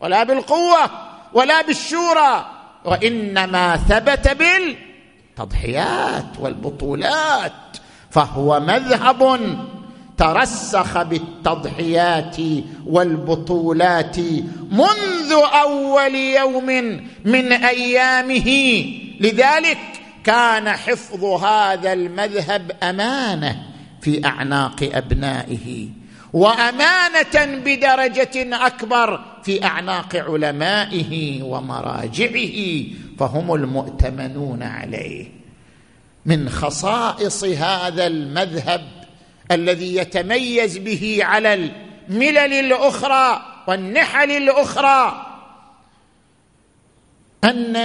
ولا 0.00 0.24
بالقوة 0.24 0.90
ولا 1.32 1.62
بالشورى 1.62 2.46
وإنما 2.84 3.76
ثبت 3.76 4.28
بالتضحيات 5.38 6.38
والبطولات 6.38 7.52
فهو 8.10 8.60
مذهب 8.60 9.40
ترسخ 10.18 11.02
بالتضحيات 11.02 12.36
والبطولات 12.86 14.18
منذ 14.70 15.32
أول 15.62 16.14
يوم 16.14 16.66
من 17.24 17.52
أيامه. 17.52 18.48
لذلك 19.20 19.78
كان 20.24 20.68
حفظ 20.68 21.24
هذا 21.24 21.92
المذهب 21.92 22.70
أمانة 22.82 23.62
في 24.00 24.26
أعناق 24.26 24.90
أبنائه. 24.94 25.88
وأمانة 26.32 27.60
بدرجة 27.64 28.66
أكبر 28.66 29.24
في 29.42 29.64
أعناق 29.64 30.16
علمائه 30.16 31.42
ومراجعه 31.42 32.84
فهم 33.18 33.54
المؤتمنون 33.54 34.62
عليه. 34.62 35.40
من 36.26 36.48
خصائص 36.48 37.44
هذا 37.44 38.06
المذهب 38.06 38.82
الذي 39.50 39.96
يتميز 39.96 40.78
به 40.78 41.18
على 41.22 41.54
الملل 41.54 42.38
الأخرى 42.38 43.42
والنحل 43.68 44.30
الأخرى 44.30 45.26
أن 47.44 47.76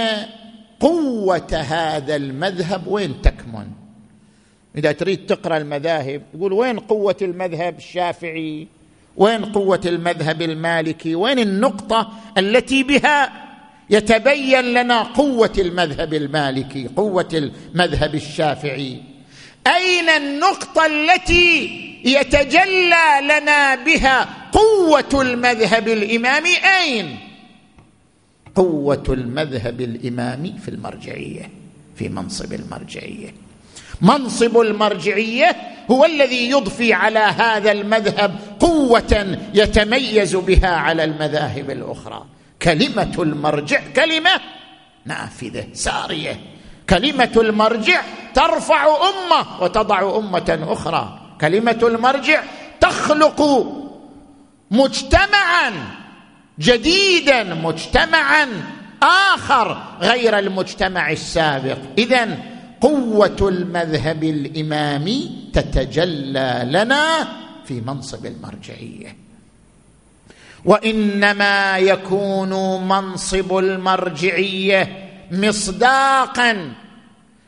قوة 0.80 1.54
هذا 1.54 2.16
المذهب 2.16 2.86
وين 2.86 3.22
تكمن؟ 3.22 3.85
إذا 4.76 4.92
تريد 4.92 5.26
تقرأ 5.26 5.56
المذاهب 5.56 6.22
يقول 6.34 6.52
وين 6.52 6.78
قوة 6.78 7.16
المذهب 7.22 7.78
الشافعي؟ 7.78 8.66
وين 9.16 9.44
قوة 9.44 9.80
المذهب 9.86 10.42
المالكي؟ 10.42 11.14
وين 11.14 11.38
النقطة 11.38 12.12
التي 12.38 12.82
بها 12.82 13.32
يتبين 13.90 14.60
لنا 14.60 15.02
قوة 15.02 15.52
المذهب 15.58 16.14
المالكي 16.14 16.88
قوة 16.96 17.28
المذهب 17.74 18.14
الشافعي؟ 18.14 19.00
أين 19.66 20.08
النقطة 20.08 20.86
التي 20.86 21.70
يتجلى 22.04 23.20
لنا 23.22 23.74
بها 23.74 24.28
قوة 24.52 25.22
المذهب 25.22 25.88
الإمامي؟ 25.88 26.56
أين؟ 26.80 27.18
قوة 28.54 29.04
المذهب 29.08 29.80
الإمامي 29.80 30.54
في 30.64 30.68
المرجعية 30.68 31.50
في 31.96 32.08
منصب 32.08 32.52
المرجعية. 32.52 33.45
منصب 34.00 34.58
المرجعية 34.58 35.56
هو 35.90 36.04
الذي 36.04 36.50
يضفي 36.50 36.92
على 36.92 37.18
هذا 37.18 37.72
المذهب 37.72 38.38
قوة 38.60 39.38
يتميز 39.54 40.36
بها 40.36 40.68
على 40.68 41.04
المذاهب 41.04 41.70
الأخرى. 41.70 42.24
كلمة 42.62 43.14
المرجع 43.18 43.80
كلمة 43.96 44.30
نافذة 45.06 45.66
سارية. 45.72 46.40
كلمة 46.90 47.32
المرجع 47.36 48.02
ترفع 48.34 48.86
أمة 48.86 49.62
وتضع 49.62 50.16
أمة 50.18 50.58
أخرى. 50.62 51.18
كلمة 51.40 51.78
المرجع 51.82 52.42
تخلق 52.80 53.66
مجتمعا 54.70 55.72
جديدا 56.58 57.54
مجتمعا 57.54 58.48
آخر 59.02 59.82
غير 60.00 60.38
المجتمع 60.38 61.10
السابق. 61.12 61.78
اذا 61.98 62.38
قوة 62.80 63.36
المذهب 63.40 64.24
الإمامي 64.24 65.48
تتجلى 65.52 66.62
لنا 66.64 67.28
في 67.64 67.80
منصب 67.80 68.26
المرجعية. 68.26 69.16
وإنما 70.64 71.78
يكون 71.78 72.50
منصب 72.88 73.58
المرجعية 73.58 75.08
مصداقا 75.32 76.72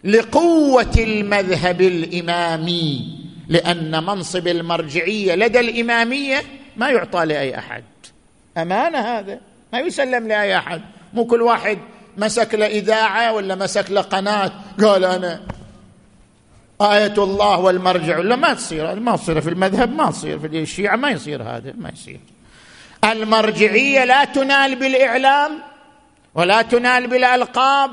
لقوة 0.04 0.94
المذهب 0.98 1.80
الإمامي 1.80 3.18
لأن 3.48 4.04
منصب 4.04 4.48
المرجعية 4.48 5.34
لدى 5.34 5.60
الإمامية 5.60 6.42
ما 6.76 6.90
يعطى 6.90 7.24
لأي 7.24 7.58
أحد. 7.58 7.84
أمانة 8.56 8.98
هذا؟ 8.98 9.40
ما 9.72 9.80
يسلم 9.80 10.28
لأي 10.28 10.56
أحد. 10.56 10.82
مو 11.14 11.24
كل 11.24 11.42
واحد 11.42 11.78
مسك 12.18 12.54
له 12.54 12.66
إذاعة 12.66 13.32
ولا 13.32 13.54
مسك 13.54 13.90
له 13.90 14.00
قناة؟ 14.00 14.52
قال 14.80 15.04
أنا. 15.04 15.40
آية 16.80 17.14
الله 17.18 17.58
والمرجع. 17.58 18.18
ولا 18.18 18.36
ما 18.36 18.54
تصير 18.54 19.00
ما 19.00 19.16
تصير 19.16 19.40
في 19.40 19.48
المذهب 19.48 19.96
ما 19.96 20.10
تصير 20.10 20.38
في 20.38 20.46
الشيعة 20.46 20.96
ما 20.96 21.10
يصير 21.10 21.42
هذا 21.42 21.72
ما 21.78 21.90
يصير. 21.90 22.20
المرجعية 23.04 24.04
لا 24.04 24.24
تنال 24.24 24.76
بالإعلام 24.76 25.58
ولا 26.34 26.62
تنال 26.62 27.06
بالألقاب 27.06 27.90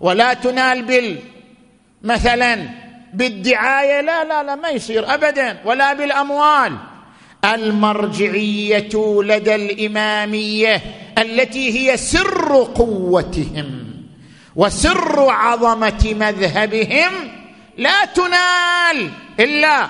ولا 0.00 0.34
تنال 0.34 0.82
بال 0.82 1.18
مثلا 2.02 2.68
بالدعاية 3.12 4.00
لا 4.00 4.24
لا 4.24 4.42
لا 4.42 4.54
ما 4.54 4.68
يصير 4.68 5.14
أبدا 5.14 5.58
ولا 5.64 5.92
بالأموال. 5.92 6.76
المرجعية 7.44 9.22
لدى 9.22 9.54
الإمامية 9.54 10.82
التي 11.18 11.78
هي 11.78 11.96
سر 11.96 12.68
قوتهم 12.74 13.90
وسر 14.56 15.30
عظمة 15.30 16.14
مذهبهم 16.20 17.12
لا 17.78 18.04
تنال 18.04 19.10
إلا 19.40 19.88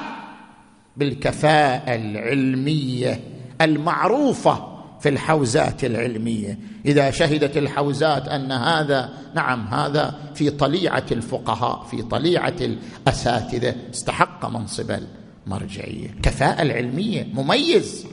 بالكفاءة 0.96 1.94
العلمية 1.94 3.20
المعروفة 3.60 4.70
في 5.00 5.08
الحوزات 5.08 5.84
العلمية. 5.84 6.58
إذا 6.86 7.10
شهدت 7.10 7.56
الحوزات 7.56 8.28
أن 8.28 8.52
هذا 8.52 9.10
نعم 9.34 9.66
هذا 9.66 10.14
في 10.34 10.50
طليعة 10.50 11.04
الفقهاء 11.12 11.86
في 11.90 12.02
طليعة 12.02 12.54
الأساتذة 12.60 13.74
استحق 13.94 14.48
منصب 14.48 14.90
مرجعية. 15.46 16.14
كفاءة 16.22 16.62
العلمية. 16.62 17.26
مميز. 17.34 18.06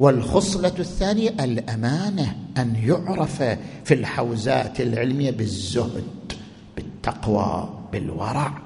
والخصلة 0.00 0.74
الثانية 0.78 1.30
الأمانة 1.30 2.36
أن 2.58 2.76
يعرف 2.76 3.42
في 3.84 3.94
الحوزات 3.94 4.80
العلمية 4.80 5.30
بالزهد 5.30 6.32
بالتقوى 6.76 7.78
بالورع. 7.92 8.62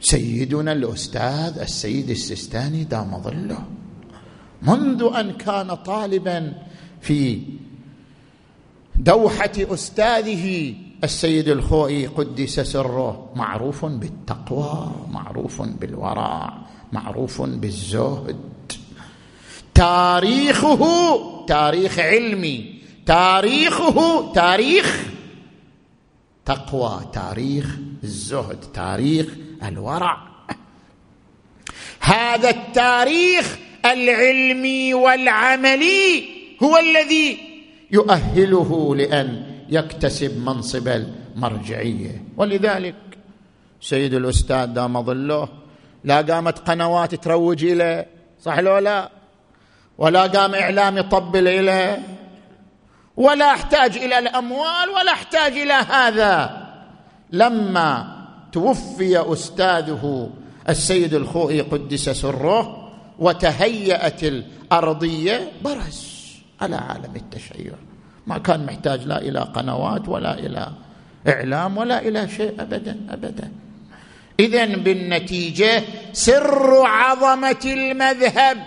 سيدنا 0.00 0.72
الأستاذ 0.72 1.58
السيد 1.58 2.10
السيستاني 2.10 2.84
دام 2.84 3.22
ظله. 3.22 3.64
منذ 4.62 5.10
أن 5.16 5.32
كان 5.32 5.74
طالبا 5.74 6.54
في 7.00 7.42
دوحة 8.96 9.52
أستاذه 9.58 10.74
السيد 11.04 11.48
الخوئي 11.48 12.06
قدس 12.06 12.60
سره 12.60 13.32
معروف 13.36 13.84
بالتقوى 13.84 14.92
معروف 15.10 15.62
بالورع 15.62 16.52
معروف 16.92 17.42
بالزهد. 17.42 18.36
تاريخه 19.74 21.46
تاريخ 21.46 21.98
علمي 21.98 22.74
تاريخه 23.06 24.32
تاريخ 24.32 25.06
تقوى 26.44 27.00
تاريخ 27.12 27.76
الزهد 28.04 28.58
تاريخ 28.74 29.26
الورع 29.62 30.18
هذا 32.00 32.50
التاريخ 32.50 33.58
العلمي 33.84 34.94
والعملي 34.94 36.24
هو 36.62 36.78
الذي 36.78 37.38
يؤهله 37.90 38.96
لأن 38.96 39.49
يكتسب 39.70 40.38
منصب 40.38 40.88
المرجعية. 40.88 42.24
ولذلك 42.36 42.94
سيد 43.80 44.14
الأستاذ 44.14 44.66
دام 44.66 45.02
ظله 45.02 45.48
لا 46.04 46.20
قامت 46.20 46.58
قنوات 46.58 47.14
تروج 47.14 47.64
إليه 47.64 48.06
صح 48.42 48.58
لو 48.58 48.78
لا؟ 48.78 49.10
ولا 49.98 50.22
قام 50.22 50.54
إعلام 50.54 50.98
يطبل 50.98 51.48
إليه. 51.48 52.02
ولا 53.16 53.50
أحتاج 53.50 53.96
إلى 53.96 54.18
الأموال 54.18 54.88
ولا 55.00 55.12
أحتاج 55.12 55.52
إلى 55.52 55.72
هذا. 55.72 56.66
لما 57.32 58.16
توفي 58.52 59.32
أستاذه 59.32 60.30
السيد 60.68 61.14
الخوئي 61.14 61.60
قدس 61.60 62.08
سره 62.08 62.90
وتهيأت 63.18 64.24
الأرضية 64.24 65.52
برز 65.64 66.10
على 66.60 66.76
عالم 66.76 67.16
التشيع. 67.16 67.72
ما 68.26 68.38
كان 68.38 68.66
محتاج 68.66 69.06
لا 69.06 69.18
إلى 69.18 69.40
قنوات 69.40 70.08
ولا 70.08 70.38
إلى 70.38 70.68
إعلام 71.28 71.76
ولا 71.76 71.98
إلى 72.08 72.28
شيء 72.28 72.54
ابدا 72.58 72.96
ابدا. 73.10 73.52
اذا 74.40 74.66
بالنتيجة 74.66 75.82
سر 76.12 76.86
عظمة 76.86 77.60
المذهب 77.64 78.58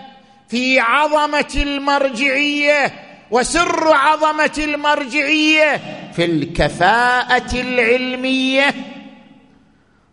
في 0.48 0.80
عظمة 0.80 1.54
المرجعية 1.56 2.92
وسر 3.30 3.92
عظمة 3.92 4.52
المرجعية 4.58 5.80
في 6.12 6.24
الكفاءة 6.24 7.60
العلمية 7.60 8.74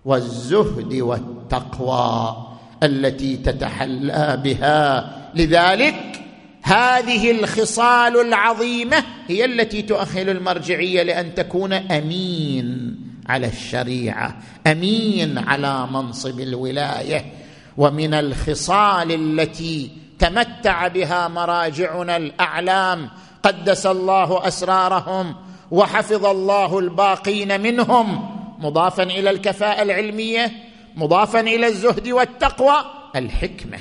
والزهد 0.05 0.93
والتقوى 0.93 2.37
التي 2.83 3.37
تتحلى 3.37 4.41
بها. 4.43 5.11
لذلك 5.35 6.20
هذه 6.63 7.31
الخصال 7.31 8.21
العظيمة 8.21 9.03
هي 9.27 9.45
التي 9.45 9.81
تؤهل 9.81 10.29
المرجعية 10.29 11.03
لأن 11.03 11.35
تكون 11.35 11.73
أمين 11.73 12.97
على 13.27 13.47
الشريعة 13.47 14.37
أمين 14.67 15.37
على 15.37 15.87
منصب 15.91 16.39
الولاية. 16.39 17.25
ومن 17.77 18.13
الخصال 18.13 19.11
التي 19.11 19.91
تمتع 20.19 20.87
بها 20.87 21.27
مراجعنا 21.27 22.17
الأعلام 22.17 23.09
قدس 23.43 23.85
الله 23.85 24.47
أسرارهم 24.47 25.35
وحفظ 25.71 26.25
الله 26.25 26.79
الباقين 26.79 27.61
منهم 27.61 28.29
مضافا 28.59 29.03
إلى 29.03 29.29
الكفاءة 29.29 29.81
العلمية 29.81 30.51
مضافا 30.95 31.39
إلى 31.39 31.67
الزهد 31.67 32.07
والتقوى 32.07 32.75
الحكمة. 33.15 33.77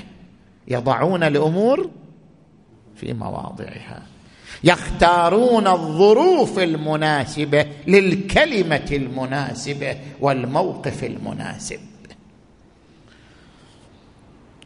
يضعون 0.69 1.23
الأمور 1.23 1.91
في 3.01 3.13
مواضعها. 3.13 4.03
يختارون 4.65 5.67
الظروف 5.67 6.59
المناسبة 6.59 7.67
للكلمة 7.87 8.89
المناسبة 8.93 9.97
والموقف 10.21 11.05
المناسب. 11.05 11.81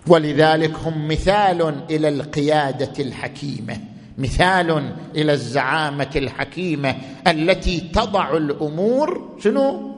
ولذلك 0.06 0.76
هم 0.78 1.08
مثال 1.08 1.82
إلى 1.90 2.08
القيادة 2.08 3.04
الحكيمة 3.04 3.80
مثال 4.18 4.96
إلى 5.16 5.32
الزعامة 5.32 6.10
الحكيمة 6.16 6.96
التي 7.26 7.80
تضع 7.80 8.36
الأمور 8.36 9.36
شنو؟ 9.44 9.94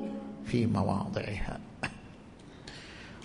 في 0.46 0.66
مواضعها. 0.66 1.58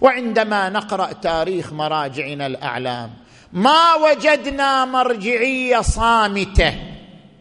وعندما 0.02 0.70
نقرأ 0.70 1.14
تاريخ 1.14 1.74
مراجعنا 1.74 2.48
الأعلام 2.48 3.10
ما 3.54 3.96
وجدنا 3.96 4.86
مرجعية 4.86 5.82
صامتة. 5.82 6.74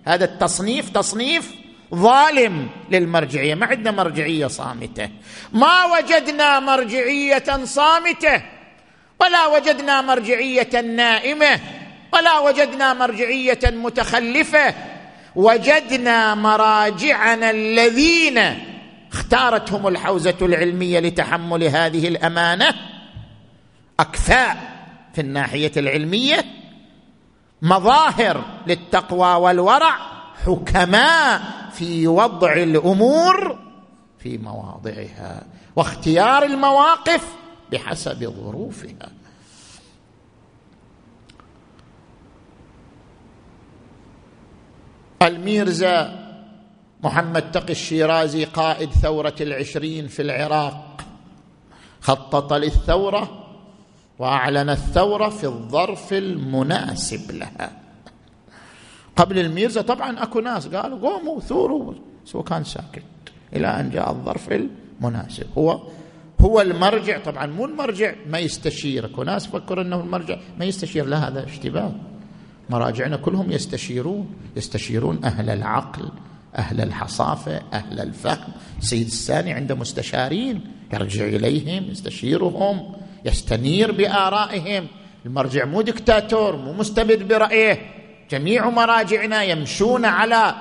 هذا 0.05 0.25
التصنيف 0.25 0.91
تصنيف 0.91 1.51
ظالم 1.95 2.69
للمرجعية. 2.91 3.55
ما 3.55 3.67
عندنا 3.67 3.91
مرجعية 3.91 4.47
صامتة. 4.47 5.09
ما 5.53 5.85
وجدنا 5.85 6.61
مرجعية 6.61 7.65
صامتة. 7.65 8.43
ولا 9.21 9.47
وجدنا 9.47 10.01
مرجعية 10.01 10.81
نائمة. 10.81 11.61
ولا 12.13 12.39
وجدنا 12.39 12.95
مرجعية 12.95 13.61
متخلفة. 13.65 14.75
وجدنا 15.37 16.35
مراجعنا 16.35 17.51
الذين 17.51 18.39
اختارتهم 19.13 19.89
الحوزة 19.89 20.37
العلمية 20.43 21.01
لتحمل 21.01 21.65
هذه 21.65 22.09
الأمانة 22.09 22.75
أكفاء. 24.01 24.70
في 25.15 25.21
الناحية 25.21 25.73
العلمية 25.77 26.45
مظاهر 27.63 28.45
للتقوى 28.67 29.35
والورع 29.35 29.97
حكماء 30.47 31.43
في 31.73 32.07
وضع 32.07 32.53
الأمور 32.53 33.59
في 34.19 34.39
مواضعها 34.39 35.47
واختيار 35.77 36.43
المواقف 36.43 37.35
بحسب 37.73 38.25
ظروفها. 38.25 39.11
الميرزا 45.23 46.31
محمد 47.05 47.51
تقي 47.51 47.73
الشيرازي 47.73 48.45
قائد 48.45 48.91
ثورة 48.91 49.35
العشرين 49.41 50.09
في 50.09 50.23
العراق 50.23 51.01
خطط 52.01 52.53
للثورة 52.53 53.40
وأعلن 54.21 54.71
الثورة 54.71 55.29
في 55.29 55.45
الظرف 55.45 56.13
المناسب 56.13 57.31
لها. 57.31 57.71
قبل 59.17 59.39
الميرزا 59.39 59.83
طبعا 59.83 60.23
أكو 60.23 60.41
ناس 60.41 60.67
قالوا 60.67 60.99
قوموا 60.99 61.41
ثوروا. 61.41 61.95
بس 62.27 62.37
هو 62.37 62.43
كان 62.43 62.65
ساكت 62.65 63.03
إلى 63.53 63.67
أن 63.67 63.91
جاء 63.91 64.11
الظرف 64.11 64.53
المناسب. 64.53 65.47
هو 65.59 65.81
هو 66.41 66.61
المرجع 66.61 67.19
طبعا 67.19 67.47
مو 67.47 67.65
المرجع 67.65 68.15
ما 68.27 68.39
يستشيرك 68.39 69.19
وناس 69.19 69.47
فكروا 69.47 69.85
إنه 69.85 70.01
المرجع 70.01 70.39
ما 70.59 70.65
يستشير 70.65 71.07
لا 71.07 71.29
هذا 71.29 71.45
اشتباه. 71.45 71.93
مراجعنا 72.71 73.17
كلهم 73.17 73.53
يستشيرون 73.53 74.35
يستشيرون 74.57 75.25
أهل 75.25 75.51
العقل 75.51 76.09
أهل 76.57 76.81
الحصافة 76.81 77.63
أهل 77.73 78.01
الفهم. 78.01 78.53
السيد 78.79 79.07
الثاني 79.07 79.53
عنده 79.53 79.75
مستشارين 79.75 80.61
يرجع 80.93 81.25
إليهم 81.25 81.85
يستشيرهم. 81.85 83.00
يستنير 83.25 83.93
بآرائهم. 83.93 84.87
المرجع 85.27 85.65
مو 85.65 85.83
دكتاتور 85.83 86.57
مو 86.57 86.73
مستبد 86.73 87.29
برأيه. 87.29 87.79
جميع 88.31 88.71
مراجعنا 88.71 89.43
يمشون 89.43 90.05
على 90.05 90.55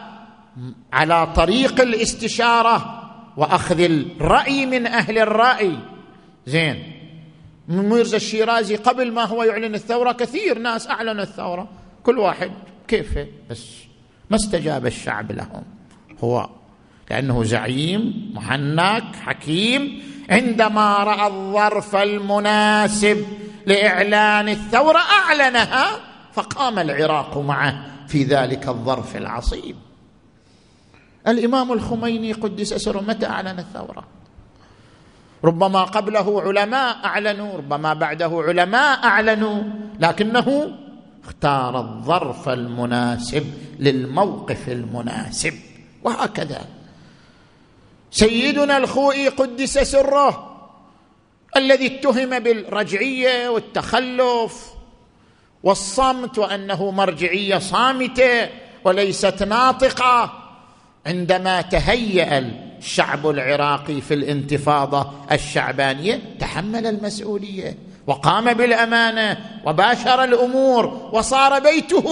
على 0.94 1.28
طريق 1.36 1.82
الاستشارة 1.82 3.04
وأخذ 3.38 3.80
الرأي 3.80 4.66
من 4.66 4.88
أهل 4.88 5.18
الرأي. 5.18 5.78
زين. 6.46 6.84
ميرزا 7.68 8.18
الشيرازي 8.18 8.76
قبل 8.76 9.12
ما 9.12 9.26
هو 9.26 9.44
يعلن 9.44 9.76
الثورة 9.76 10.12
كثير 10.12 10.60
ناس 10.60 10.88
أعلنوا 10.88 11.24
الثورة. 11.24 11.70
كل 12.04 12.20
واحد 12.20 12.52
كيفه؟ 12.88 13.28
بس 13.50 13.66
ما 14.30 14.36
استجاب 14.36 14.86
الشعب 14.86 15.32
لهم. 15.32 15.64
هو 16.24 16.50
لأنه 17.10 17.44
زعيم 17.44 18.32
محنك 18.36 19.16
حكيم. 19.16 20.04
عندما 20.30 20.98
رأى 20.98 21.28
الظرف 21.28 21.96
المناسب 21.96 23.26
لإعلان 23.66 24.50
الثورة 24.50 25.00
أعلنها 25.00 25.86
فقام 26.34 26.80
العراق 26.80 27.38
معه 27.38 27.86
في 28.08 28.24
ذلك 28.24 28.68
الظرف 28.68 29.18
العصيب. 29.18 29.76
الإمام 31.28 31.72
الخميني 31.72 32.32
قدس 32.32 32.74
سره 32.74 33.02
متى 33.02 33.26
أعلن 33.26 33.60
الثورة؟ 33.60 34.04
ربما 35.44 35.84
قبله 35.84 36.42
علماء 36.42 37.06
أعلنوا 37.06 37.58
ربما 37.58 37.94
بعده 37.94 38.44
علماء 38.48 39.04
أعلنوا 39.04 39.64
لكنه 40.00 40.72
اختار 41.24 41.80
الظرف 41.80 42.50
المناسب 42.50 43.54
للموقف 43.80 44.70
المناسب 44.70 45.54
وهكذا. 46.04 46.79
سيدنا 48.12 48.78
الخوئي 48.78 49.28
قدس 49.28 49.78
سره 49.78 50.46
الذي 51.58 51.86
اتهم 51.88 52.40
بالرجعية 52.40 53.50
والتخلف 53.50 54.66
والصمت 55.64 56.38
وأنه 56.38 56.92
مرجعية 56.92 57.58
صامتة 57.58 58.50
وليست 58.84 59.44
ناطقة 59.44 60.34
عندما 61.06 61.62
تهيأ 61.62 62.52
الشعب 62.80 63.30
العراقي 63.30 64.02
في 64.02 64.14
الانتفاضة 64.14 65.12
الشعبانية 65.32 66.22
تحمل 66.40 66.88
المسؤولية 66.88 67.78
وقام 68.08 68.54
بالأمانة 68.54 69.38
وباشر 69.66 70.24
الأمور 70.24 71.10
وصار 71.14 71.60
بيته 71.60 72.04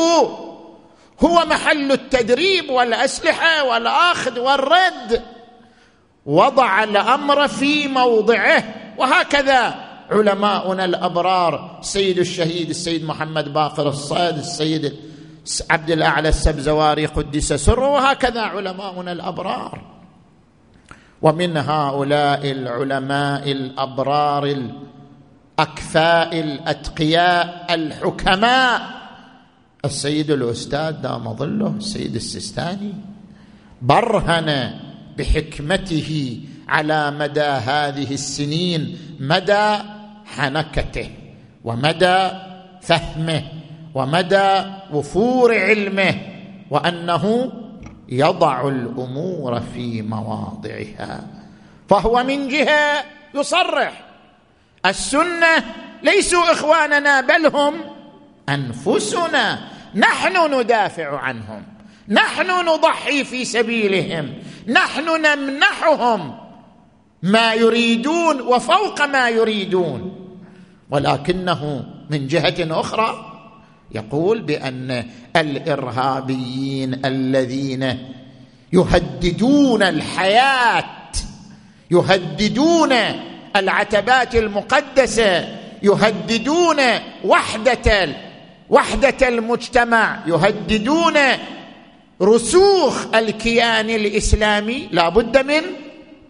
هو 1.19 1.45
محل 1.45 1.91
التدريب 1.91 2.69
والأسلحة 2.69 3.63
والأخذ 3.63 4.39
والرد. 4.39 5.36
وضع 6.27 6.83
الأمر 6.83 7.47
في 7.47 7.87
موضعه. 7.87 8.63
وهكذا 8.97 9.75
علماؤنا 10.11 10.85
الأبرار 10.85 11.79
السيد 11.79 12.19
الشهيد 12.19 12.69
السيد 12.69 13.03
محمد 13.03 13.53
باقر 13.53 13.87
الصيد 13.89 14.37
السيد 14.37 14.93
عبد 15.69 15.91
الأعلى 15.91 16.29
السبزواري 16.29 17.05
قدس 17.05 17.53
سره. 17.53 17.87
وهكذا 17.89 18.41
علماؤنا 18.41 19.11
الأبرار. 19.11 19.81
ومن 21.21 21.57
هؤلاء 21.57 22.51
العلماء 22.51 23.51
الأبرار 23.51 24.43
الأكفاء 25.57 26.39
الأتقياء 26.39 27.65
الحكماء 27.69 28.81
السيد 29.85 30.31
الأستاذ 30.31 30.91
دام 30.91 31.33
ظله 31.33 31.73
السيد 31.77 32.15
السيستاني 32.15 32.93
برهن 33.81 34.79
بحكمته 35.17 36.41
على 36.67 37.11
مدى 37.11 37.41
هذه 37.41 38.13
السنين 38.13 38.97
مدى 39.19 39.77
حنكته 40.25 41.09
ومدى 41.63 42.29
فهمه 42.81 43.43
ومدى 43.95 44.61
وفور 44.93 45.59
علمه 45.59 46.15
وأنه 46.69 47.51
يضع 48.09 48.67
الأمور 48.67 49.61
في 49.73 50.01
مواضعها. 50.01 51.27
فهو 51.89 52.23
من 52.23 52.47
جهة 52.47 53.03
يصرح 53.35 54.03
السنة 54.85 55.63
ليسوا 56.03 56.51
إخواننا 56.51 57.21
بل 57.21 57.45
هم 57.47 57.73
أنفسنا. 58.49 59.59
نحن 59.95 60.53
ندافع 60.53 61.19
عنهم 61.19 61.63
نحن 62.09 62.65
نضحي 62.65 63.23
في 63.23 63.45
سبيلهم. 63.45 64.33
نحن 64.67 65.21
نمنحهم 65.21 66.37
ما 67.23 67.53
يريدون 67.53 68.41
وفوق 68.41 69.05
ما 69.05 69.29
يريدون. 69.29 70.27
ولكنه 70.91 71.85
من 72.09 72.27
جهة 72.27 72.79
أخرى 72.79 73.33
يقول 73.91 74.41
بأن 74.41 75.05
الإرهابيين 75.35 77.05
الذين 77.05 77.97
يهددون 78.73 79.83
الحياة 79.83 80.83
يهددون 81.91 82.93
العتبات 83.55 84.35
المقدسة 84.35 85.57
يهددون 85.83 86.77
وحدة 87.25 88.15
وحدة 88.69 89.27
المجتمع 89.27 90.19
يهددون 90.27 91.17
رسوخ 92.21 93.15
الكيان 93.15 93.89
الإسلامي 93.89 94.87
لا 94.91 95.09
بد 95.09 95.45
من 95.45 95.61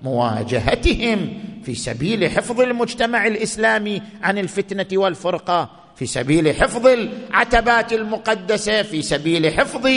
مواجهتهم 0.03 1.33
في 1.63 1.75
سبيل 1.75 2.29
حفظ 2.29 2.61
المجتمع 2.61 3.27
الإسلامي 3.27 4.01
عن 4.23 4.37
الفتنة 4.37 4.99
والفرقة 5.01 5.69
في 5.95 6.05
سبيل 6.05 6.55
حفظ 6.55 6.87
العتبات 6.87 7.93
المقدسة 7.93 8.81
في 8.81 9.01
سبيل 9.01 9.53
حفظ 9.53 9.87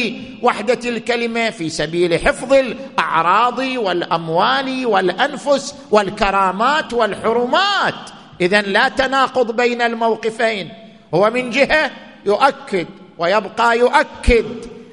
وحدة 0.43 0.89
الكلمة 0.89 1.51
في 1.51 1.69
سبيل 1.69 2.19
حفظ 2.19 2.53
الأعراض 2.53 3.59
والأموال 3.59 4.87
والأنفس 4.87 5.75
والكرامات 5.91 6.93
والحرمات. 6.93 7.95
اذا 8.41 8.63
لا 8.63 8.89
تناقض 8.89 9.57
بين 9.57 9.83
الموقفين. 9.83 10.69
هو 11.15 11.31
من 11.31 11.51
جهة 11.51 11.91
يؤكد 12.27 12.87
ويبقى 13.19 13.79
يؤكد 13.79 14.47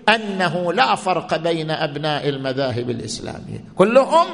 أنه 0.10 0.74
لا 0.74 0.96
فرق 0.96 1.38
بين 1.38 1.72
أبناء 1.72 2.30
المذاهب 2.30 2.90
الإسلامية. 2.90 3.64
كلهم 3.76 4.28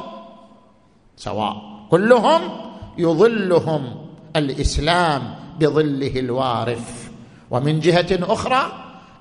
سواء 1.18 1.56
كلهم 1.92 2.42
يظلهم 2.98 3.96
الإسلام 4.36 5.36
بظله 5.60 6.20
الوارف 6.20 7.10
ومن 7.52 7.80
جهة 7.80 8.08
أخرى 8.12 8.72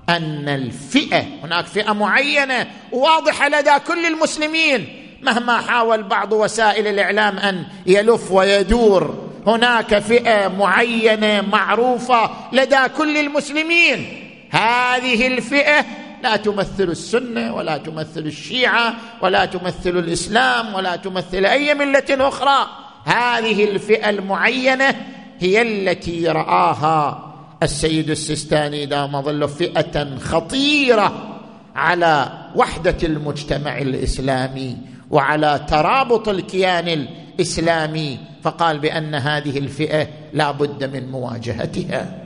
أن 0.09 0.49
الفئة 0.49 1.23
هناك 1.43 1.65
فئة 1.65 1.93
معينة 1.93 2.67
واضحة 2.91 3.49
لدى 3.49 3.79
كل 3.87 4.05
المسلمين 4.05 4.87
مهما 5.21 5.57
حاول 5.61 6.03
بعض 6.03 6.33
وسائل 6.33 6.87
الإعلام 6.87 7.37
أن 7.37 7.65
يلف 7.85 8.31
ويدور 8.31 9.29
هناك 9.47 9.99
فئة 9.99 10.47
معينة 10.47 11.41
معروفة 11.41 12.29
لدى 12.51 12.89
كل 12.97 13.17
المسلمين. 13.17 14.29
هذه 14.49 15.27
الفئة 15.27 15.85
لا 16.23 16.35
تمثل 16.35 16.83
السنة 16.83 17.55
ولا 17.55 17.77
تمثل 17.77 18.19
الشيعة 18.19 18.93
ولا 19.21 19.45
تمثل 19.45 19.89
الإسلام 19.97 20.73
ولا 20.73 20.95
تمثل 20.95 21.45
أي 21.45 21.73
ملة 21.73 22.05
أخرى. 22.09 22.67
هذه 23.05 23.63
الفئة 23.63 24.09
المعينة 24.09 24.95
هي 25.39 25.61
التي 25.61 26.27
رآها 26.27 27.33
السيد 27.63 28.09
السيستاني 28.09 28.85
دام 28.85 29.21
ظل 29.21 29.49
فئة 29.49 30.17
خطيرة 30.17 31.39
على 31.75 32.31
وحدة 32.55 32.97
المجتمع 33.03 33.77
الإسلامي 33.77 34.77
وعلى 35.11 35.65
ترابط 35.69 36.29
الكيان 36.29 36.87
الإسلامي 36.87 38.19
فقال 38.43 38.79
بأن 38.79 39.15
هذه 39.15 39.57
الفئة 39.57 40.07
لا 40.33 40.51
بد 40.51 40.95
من 40.95 41.11
مواجهتها. 41.11 42.23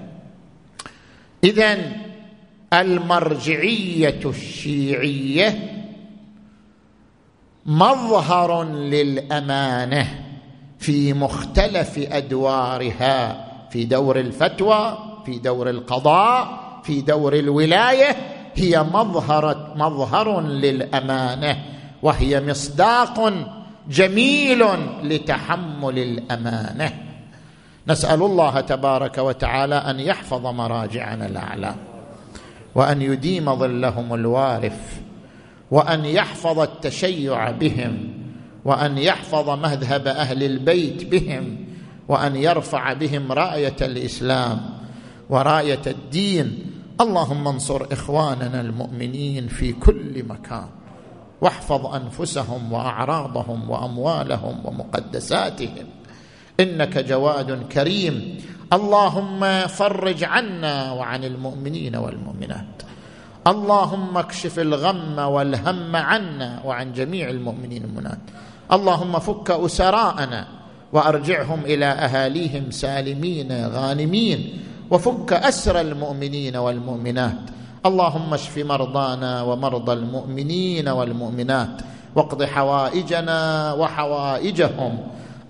اذا 1.43 1.77
المرجعية 2.73 4.19
الشيعية 4.25 5.73
مظهر 7.65 8.63
للأمانة 8.63 10.07
في 10.79 11.13
مختلف 11.13 11.97
أدوارها 11.97 13.47
في 13.69 13.85
دور 13.85 14.19
الفتوى 14.19 14.97
في 15.25 15.39
دور 15.39 15.69
القضاء 15.69 16.67
في 16.83 17.01
دور 17.01 17.33
الولاية 17.33 18.15
هي 18.55 18.83
مظهر 18.83 19.73
مظهر 19.75 20.41
للأمانة 20.41 21.63
وهي 22.03 22.41
مصداق 22.41 23.33
جميل 23.89 24.65
لتحمل 25.03 25.99
الأمانة. 25.99 26.93
نسأل 27.87 28.23
الله 28.23 28.61
تبارك 28.61 29.17
وتعالى 29.17 29.75
أن 29.75 29.99
يحفظ 29.99 30.45
مراجعنا 30.45 31.25
الأعلى. 31.25 31.75
وأن 32.77 33.01
يديم 33.01 33.55
ظلهم 33.55 34.13
الوارف 34.13 35.01
وأن 35.71 36.05
يحفظ 36.05 36.59
التشيع 36.59 37.51
بهم 37.51 38.13
وأن 38.65 38.97
يحفظ 38.97 39.49
مذهب 39.49 40.07
أهل 40.07 40.43
البيت 40.43 41.05
بهم 41.05 41.57
وأن 42.07 42.35
يرفع 42.35 42.93
بهم 42.93 43.31
راية 43.31 43.75
الإسلام 43.81 44.59
وراية 45.29 45.81
الدين. 45.87 46.65
اللهم 47.01 47.47
انصر 47.47 47.85
إخواننا 47.91 48.61
المؤمنين 48.61 49.47
في 49.47 49.73
كل 49.73 50.23
مكان 50.29 50.67
واحفظ 51.41 51.85
أنفسهم 51.85 52.73
وأعراضهم 52.73 53.69
وأموالهم 53.69 54.65
ومقدساتهم. 54.65 55.85
إنك 56.59 56.97
جواد 56.97 57.67
كريم. 57.71 58.37
اللهم 58.73 59.67
فرج 59.67 60.23
عنا 60.23 60.91
وعن 60.91 61.23
المؤمنين 61.23 61.95
والمؤمنات. 61.95 62.81
اللهم 63.47 64.17
اكشف 64.17 64.59
الغم 64.59 65.19
والهم 65.19 65.95
عنا 65.95 66.61
وعن 66.65 66.93
جميع 66.93 67.29
المؤمنين 67.29 67.83
والمؤمنات. 67.83 68.19
اللهم 68.71 69.19
فك 69.19 69.51
أسراءنا 69.51 70.47
وأرجعهم 70.93 71.59
إلى 71.65 71.85
أهاليهم 71.85 72.71
سالمين 72.71 73.67
غانمين. 73.67 74.63
وفك 74.91 75.33
أسر 75.33 75.81
المؤمنين 75.81 76.55
والمؤمنات. 76.55 77.41
اللهم 77.85 78.33
اشف 78.33 78.57
مرضانا 78.57 79.41
ومرضى 79.41 79.93
المؤمنين 79.93 80.87
والمؤمنات. 80.89 81.81
واقض 82.15 82.43
حوائجنا 82.43 83.73
وحوائجهم. 83.73 84.97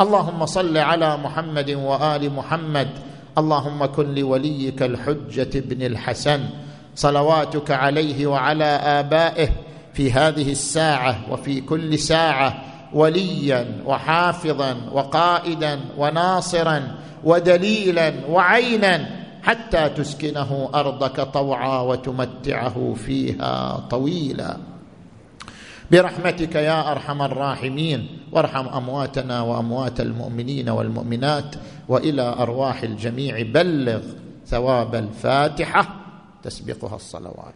اللهم 0.02 0.46
صل 0.46 0.78
على 0.78 1.18
محمد 1.18 1.72
وآل 1.72 2.34
محمد. 2.34 2.88
اللهم 3.38 3.86
كن 3.86 4.16
لوليك 4.16 4.84
الحجة 4.84 5.60
بن 5.60 5.82
الحسن. 5.86 6.42
صلواتك 6.96 7.72
عليه 7.72 8.28
وعلى 8.28 8.66
آبائه 8.66 9.50
في 9.94 10.12
هذه 10.12 10.52
الساعة 10.52 11.32
وفي 11.32 11.62
كل 11.62 12.00
ساعة 12.00 12.64
وليا 12.94 13.82
وحافظا 13.86 14.76
وقائدا 14.92 15.80
وناصرا 15.98 16.96
ودليلا 17.24 18.14
وعينا 18.30 19.10
حتى 19.44 19.90
تسكنه 19.90 20.70
أرضك 20.76 21.22
طوعا 21.22 21.82
وتمتعه 21.82 22.94
فيها 23.06 23.84
طويلا. 23.90 24.58
برحمتك 25.92 26.56
يا 26.56 26.92
أرحم 26.92 27.22
الراحمين 27.22 28.08
وارحم 28.32 28.68
أمواتنا 28.68 29.42
وأموات 29.42 30.00
المؤمنين 30.02 30.70
والمؤمنات 30.70 31.56
وإلى 31.88 32.22
أرواح 32.22 32.84
الجميع 32.84 33.42
بلغ 33.42 34.02
ثواب 34.48 34.96
الفاتحة 34.96 35.88
تسبقها 36.44 36.96
الصلوات. 36.96 37.54